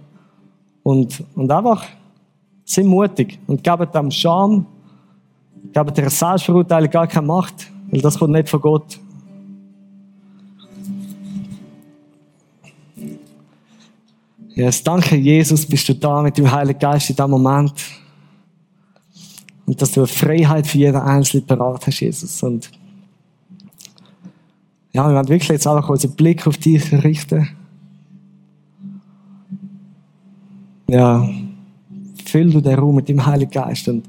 Und, 0.82 1.24
und 1.34 1.50
einfach, 1.50 1.84
Sei 2.68 2.82
mutig 2.82 3.38
und 3.46 3.62
gebt 3.62 3.94
dem 3.94 4.10
Scham, 4.10 4.66
gebt 5.72 5.96
der 5.96 6.10
Selbstverurteilung 6.10 6.90
gar 6.90 7.06
keine 7.06 7.24
Macht, 7.24 7.70
weil 7.92 8.00
das 8.00 8.18
kommt 8.18 8.32
nicht 8.32 8.48
von 8.48 8.60
Gott. 8.60 8.98
Yes, 14.56 14.82
danke 14.82 15.14
Jesus, 15.14 15.64
bist 15.64 15.88
du 15.88 15.94
da 15.94 16.22
mit 16.22 16.36
dem 16.36 16.50
Heiligen 16.50 16.80
Geist 16.80 17.08
in 17.08 17.14
diesem 17.14 17.30
Moment. 17.30 17.72
Und 19.64 19.80
dass 19.80 19.92
du 19.92 20.00
eine 20.00 20.08
Freiheit 20.08 20.66
für 20.66 20.78
jeden 20.78 20.96
Einzelnen 20.96 21.46
parat 21.46 21.86
hast, 21.86 22.00
Jesus. 22.00 22.42
Und 22.42 22.68
ja, 24.92 25.06
wir 25.06 25.14
werden 25.14 25.28
wirklich 25.28 25.50
jetzt 25.50 25.68
einfach 25.68 25.88
unseren 25.88 26.16
Blick 26.16 26.44
auf 26.48 26.56
dich 26.56 26.92
richten. 26.92 27.48
Ja 30.88 31.28
füll 32.28 32.50
du 32.50 32.60
den 32.60 32.78
Raum 32.78 32.96
mit 32.96 33.08
dem 33.08 33.24
Heiligen 33.24 33.50
Geist 33.50 33.88
und, 33.88 34.04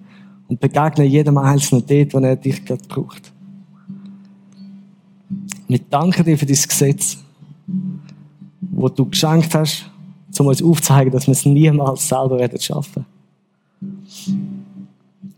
und 0.47 0.59
begegne 0.59 1.05
jedem 1.05 1.37
Einzelnen 1.37 1.85
dort, 1.85 2.13
wo 2.13 2.19
er 2.19 2.35
dich 2.35 2.63
gerade 2.65 2.83
braucht. 2.87 3.31
Wir 5.67 5.79
danken 5.89 6.23
dir 6.23 6.37
für 6.37 6.45
dieses 6.45 6.67
Gesetz, 6.67 7.17
wo 8.61 8.87
du 8.89 9.05
geschenkt 9.05 9.53
hast, 9.53 9.89
um 10.39 10.47
uns 10.47 10.61
aufzuzeigen, 10.61 11.11
dass 11.11 11.27
wir 11.27 11.31
es 11.31 11.45
niemals 11.45 12.07
selber 12.07 12.37
werden 12.37 12.59
schaffen. 12.59 13.05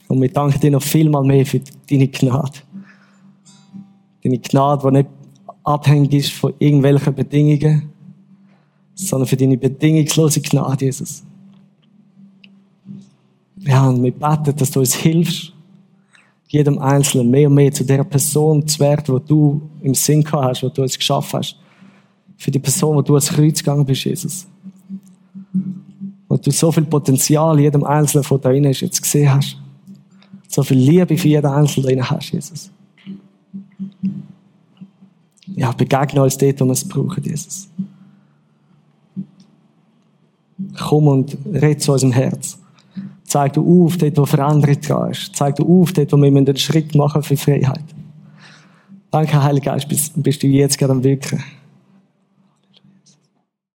Und 0.07 0.21
wir 0.21 0.31
danken 0.31 0.59
dir 0.59 0.71
noch 0.71 0.83
vielmal 0.83 1.23
mehr 1.23 1.45
für 1.45 1.61
deine 1.89 2.07
Gnade. 2.07 2.59
Deine 4.23 4.39
Gnade, 4.39 4.87
die 4.87 4.97
nicht 4.97 5.09
abhängig 5.63 6.13
ist 6.13 6.31
von 6.31 6.53
irgendwelchen 6.59 7.13
Bedingungen, 7.13 7.89
sondern 8.93 9.27
für 9.27 9.37
deine 9.37 9.57
bedingungslose 9.57 10.41
Gnade, 10.41 10.85
Jesus. 10.85 11.23
Ja, 13.59 13.87
und 13.87 14.03
wir 14.03 14.11
beten, 14.11 14.55
dass 14.55 14.71
du 14.71 14.79
uns 14.79 14.95
hilfst, 14.95 15.53
jedem 16.47 16.79
Einzelnen 16.79 17.29
mehr 17.29 17.47
und 17.47 17.55
mehr 17.55 17.71
zu 17.71 17.83
der 17.83 18.03
Person 18.03 18.67
zu 18.67 18.79
werden, 18.79 19.07
wo 19.07 19.19
du 19.19 19.61
im 19.81 19.93
Sinn 19.93 20.23
gehabt 20.23 20.45
hast, 20.45 20.63
wo 20.63 20.69
du 20.69 20.83
es 20.83 20.97
geschafft 20.97 21.33
hast. 21.33 21.55
Für 22.37 22.51
die 22.51 22.59
Person, 22.59 22.95
wo 22.95 23.01
du 23.01 23.13
ans 23.13 23.29
Kreuz 23.29 23.59
gegangen 23.59 23.85
bist, 23.85 24.05
Jesus. 24.05 24.47
Wo 26.27 26.37
du 26.37 26.51
so 26.51 26.71
viel 26.71 26.85
Potenzial 26.85 27.59
jedem 27.59 27.83
Einzelnen 27.83 28.23
von 28.23 28.41
da 28.41 28.49
ist, 28.51 28.81
jetzt 28.81 29.01
gesehen 29.01 29.33
hast. 29.33 29.57
So 30.47 30.63
viel 30.63 30.77
Liebe 30.77 31.17
für 31.17 31.27
jeden 31.27 31.45
Einzelnen 31.45 32.09
hast, 32.09 32.31
Jesus. 32.31 32.71
Ja, 35.55 35.71
begegne 35.71 36.23
uns 36.23 36.37
dort, 36.37 36.61
wo 36.61 36.65
wir 36.65 36.71
es 36.71 36.87
brauchen, 36.87 37.23
Jesus. 37.23 37.69
Komm 40.77 41.07
und 41.07 41.37
red 41.53 41.81
zu 41.81 41.91
unserem 41.91 42.13
Herz. 42.13 42.57
Zeig 43.29 43.53
du 43.53 43.85
auf, 43.85 43.95
dort, 43.97 44.17
wo 44.17 44.25
Veränderung 44.25 44.81
dran 44.81 45.11
ist. 45.11 45.35
Zeig 45.35 45.55
du 45.55 45.81
auf, 45.81 45.93
dort, 45.93 46.11
wo 46.11 46.17
wir 46.17 46.27
einen 46.27 46.57
Schritt 46.57 46.95
machen 46.95 47.21
für 47.21 47.37
Freiheit. 47.37 47.83
Danke, 49.11 49.43
Heiliger 49.43 49.73
Geist, 49.73 49.87
bist, 49.87 50.13
bist 50.15 50.41
du 50.41 50.47
jetzt 50.47 50.77
gerade 50.77 50.93
am 50.93 51.03
Wirken. 51.03 51.43